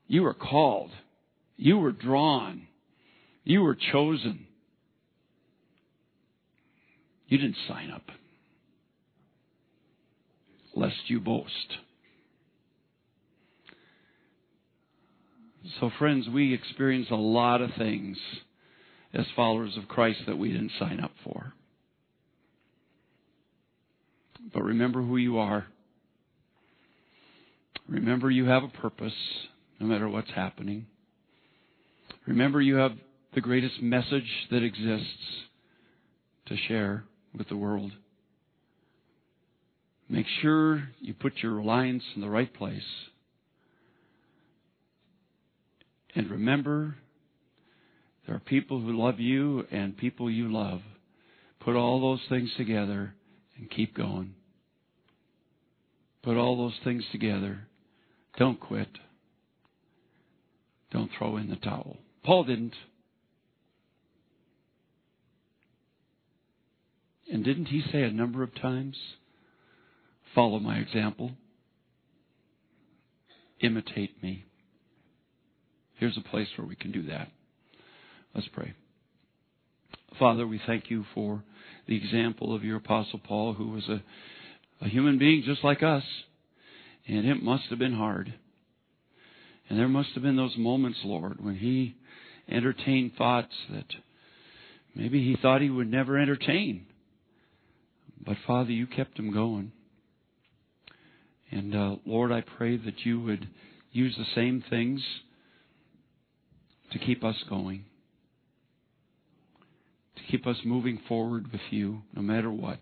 You 0.07 0.23
were 0.23 0.35
called. 0.35 0.93
You 1.57 1.79
were 1.79 1.93
drawn. 1.93 2.69
You 3.45 3.63
were 3.63 3.77
chosen. 3.93 4.47
You 7.29 7.39
didn't 7.39 7.57
sign 7.69 7.91
up. 7.91 8.05
Lest 10.75 10.97
you 11.09 11.21
boast. 11.21 11.79
So, 15.81 15.91
friends, 15.99 16.29
we 16.29 16.55
experience 16.55 17.09
a 17.11 17.17
lot 17.17 17.61
of 17.61 17.71
things 17.77 18.19
as 19.13 19.25
followers 19.35 19.77
of 19.77 19.89
Christ 19.89 20.21
that 20.27 20.39
we 20.39 20.53
didn't 20.53 20.73
sign 20.79 21.01
up 21.01 21.13
for. 21.25 21.53
But 24.53 24.63
remember 24.63 25.03
who 25.03 25.17
you 25.17 25.39
are. 25.39 25.67
Remember 27.89 28.31
you 28.31 28.47
have 28.47 28.63
a 28.63 28.69
purpose 28.69 29.15
no 29.81 29.87
matter 29.87 30.09
what's 30.09 30.31
happening. 30.31 30.87
Remember 32.27 32.61
you 32.61 32.77
have 32.77 32.93
the 33.35 33.41
greatest 33.41 33.81
message 33.81 34.31
that 34.51 34.63
exists 34.63 35.07
to 36.47 36.57
share 36.69 37.05
with 37.37 37.49
the 37.49 37.57
world. 37.57 37.93
Make 40.09 40.27
sure 40.41 40.89
you 41.01 41.15
put 41.15 41.35
your 41.43 41.55
reliance 41.55 42.03
in 42.15 42.21
the 42.21 42.31
right 42.31 42.53
place. 42.53 42.83
And 46.15 46.31
remember, 46.31 46.97
there 48.27 48.35
are 48.35 48.41
people 48.41 48.81
who 48.81 48.99
love 48.99 49.21
you 49.21 49.67
and 49.71 49.97
people 49.97 50.31
you 50.31 50.53
love. 50.53 50.81
Put 51.61 51.77
all 51.77 52.01
those 52.01 52.23
things 52.29 52.51
together 52.57 53.15
and 53.57 53.71
keep 53.71 53.97
going. 53.97 54.35
Put 56.23 56.37
all 56.37 56.57
those 56.57 56.79
things 56.85 57.05
together. 57.13 57.67
Don't 58.39 58.59
quit. 58.59 58.89
Don't 60.91 61.11
throw 61.19 61.37
in 61.37 61.51
the 61.51 61.57
towel. 61.57 61.99
Paul 62.27 62.43
didn't. 62.43 62.75
And 67.33 67.45
didn't 67.45 67.67
he 67.67 67.83
say 67.93 68.03
a 68.03 68.11
number 68.11 68.43
of 68.43 68.53
times, 68.61 68.97
follow 70.35 70.59
my 70.59 70.79
example? 70.79 71.33
Imitate 73.61 74.21
me. 74.23 74.45
Here's 75.95 76.17
a 76.17 76.29
place 76.29 76.49
where 76.57 76.67
we 76.67 76.75
can 76.75 76.91
do 76.91 77.05
that. 77.05 77.29
Let's 78.35 78.49
pray. 78.49 78.75
Father, 80.19 80.47
we 80.47 80.61
thank 80.67 80.91
you 80.91 81.05
for 81.15 81.45
the 81.87 81.97
example 81.97 82.55
of 82.55 82.65
your 82.65 82.79
Apostle 82.79 83.21
Paul, 83.21 83.55
who 83.55 83.69
was 83.69 83.89
a, 83.89 84.03
a 84.85 84.89
human 84.89 85.17
being 85.19 85.45
just 85.47 85.63
like 85.63 85.83
us. 85.83 86.03
And 87.07 87.25
it 87.25 87.41
must 87.41 87.65
have 87.71 87.79
been 87.79 87.95
hard. 87.95 88.35
And 89.69 89.79
there 89.79 89.89
must 89.89 90.11
have 90.15 90.23
been 90.23 90.37
those 90.37 90.57
moments, 90.57 90.99
Lord, 91.05 91.45
when 91.45 91.57
he 91.57 91.97
entertained 92.49 93.13
thoughts 93.19 93.53
that 93.71 93.87
maybe 94.95 95.23
he 95.25 95.37
thought 95.41 95.61
he 95.61 95.71
would 95.71 95.91
never 95.91 96.19
entertain. 96.19 96.87
But 98.25 98.37
Father, 98.47 98.71
you 98.71 98.87
kept 98.87 99.19
him 99.19 99.33
going. 99.33 99.73
And 101.51 101.75
uh, 101.75 101.97
Lord, 102.05 102.33
I 102.33 102.43
pray 102.43 102.77
that 102.77 103.05
you 103.05 103.21
would 103.21 103.49
use 103.93 104.15
the 104.17 104.27
same 104.35 104.63
things 104.69 105.01
to 106.93 106.99
keep 106.99 107.25
us 107.25 107.37
going, 107.49 107.85
to 110.17 110.23
keep 110.31 110.47
us 110.47 110.57
moving 110.65 111.01
forward 111.09 111.51
with 111.53 111.61
you 111.71 112.03
no 112.15 112.23
matter 112.23 112.51
what. 112.51 112.79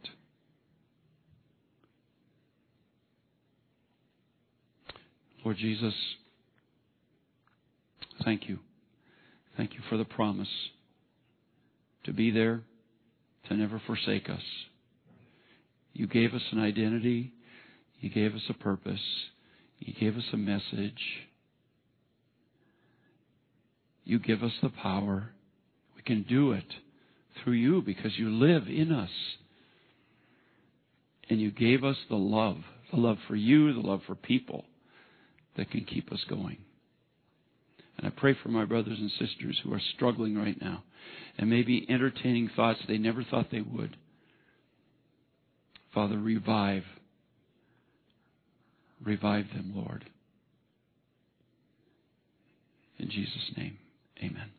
Lord 5.44 5.58
Jesus, 5.58 5.94
thank 8.22 8.48
you. 8.48 8.58
Thank 9.56 9.74
you 9.74 9.80
for 9.88 9.96
the 9.96 10.04
promise 10.04 10.48
to 12.04 12.12
be 12.12 12.30
there, 12.30 12.62
to 13.48 13.54
never 13.54 13.80
forsake 13.86 14.28
us. 14.28 14.42
You 15.92 16.06
gave 16.06 16.34
us 16.34 16.42
an 16.52 16.60
identity. 16.60 17.32
You 18.00 18.10
gave 18.10 18.34
us 18.34 18.42
a 18.48 18.54
purpose. 18.54 19.00
You 19.78 19.94
gave 19.94 20.16
us 20.16 20.24
a 20.32 20.36
message. 20.36 21.00
You 24.04 24.18
give 24.18 24.42
us 24.42 24.52
the 24.62 24.68
power. 24.68 25.30
We 25.96 26.02
can 26.02 26.22
do 26.28 26.52
it 26.52 26.66
through 27.42 27.54
you 27.54 27.80
because 27.80 28.12
you 28.18 28.28
live 28.30 28.66
in 28.68 28.92
us. 28.92 29.10
And 31.30 31.40
you 31.40 31.50
gave 31.50 31.84
us 31.84 31.96
the 32.10 32.16
love, 32.16 32.58
the 32.92 33.00
love 33.00 33.16
for 33.26 33.36
you, 33.36 33.72
the 33.72 33.80
love 33.80 34.02
for 34.06 34.14
people 34.14 34.64
that 35.56 35.70
can 35.70 35.84
keep 35.84 36.12
us 36.12 36.22
going. 36.28 36.58
And 38.04 38.12
I 38.12 38.20
pray 38.20 38.36
for 38.42 38.50
my 38.50 38.66
brothers 38.66 38.98
and 39.00 39.10
sisters 39.12 39.58
who 39.64 39.72
are 39.72 39.80
struggling 39.94 40.36
right 40.36 40.60
now 40.60 40.84
and 41.38 41.48
maybe 41.48 41.86
entertaining 41.88 42.50
thoughts 42.54 42.78
they 42.86 42.98
never 42.98 43.24
thought 43.24 43.46
they 43.50 43.62
would. 43.62 43.96
Father, 45.94 46.18
revive. 46.18 46.82
Revive 49.02 49.46
them, 49.54 49.72
Lord. 49.74 50.04
In 52.98 53.08
Jesus' 53.08 53.52
name, 53.56 53.78
amen. 54.22 54.50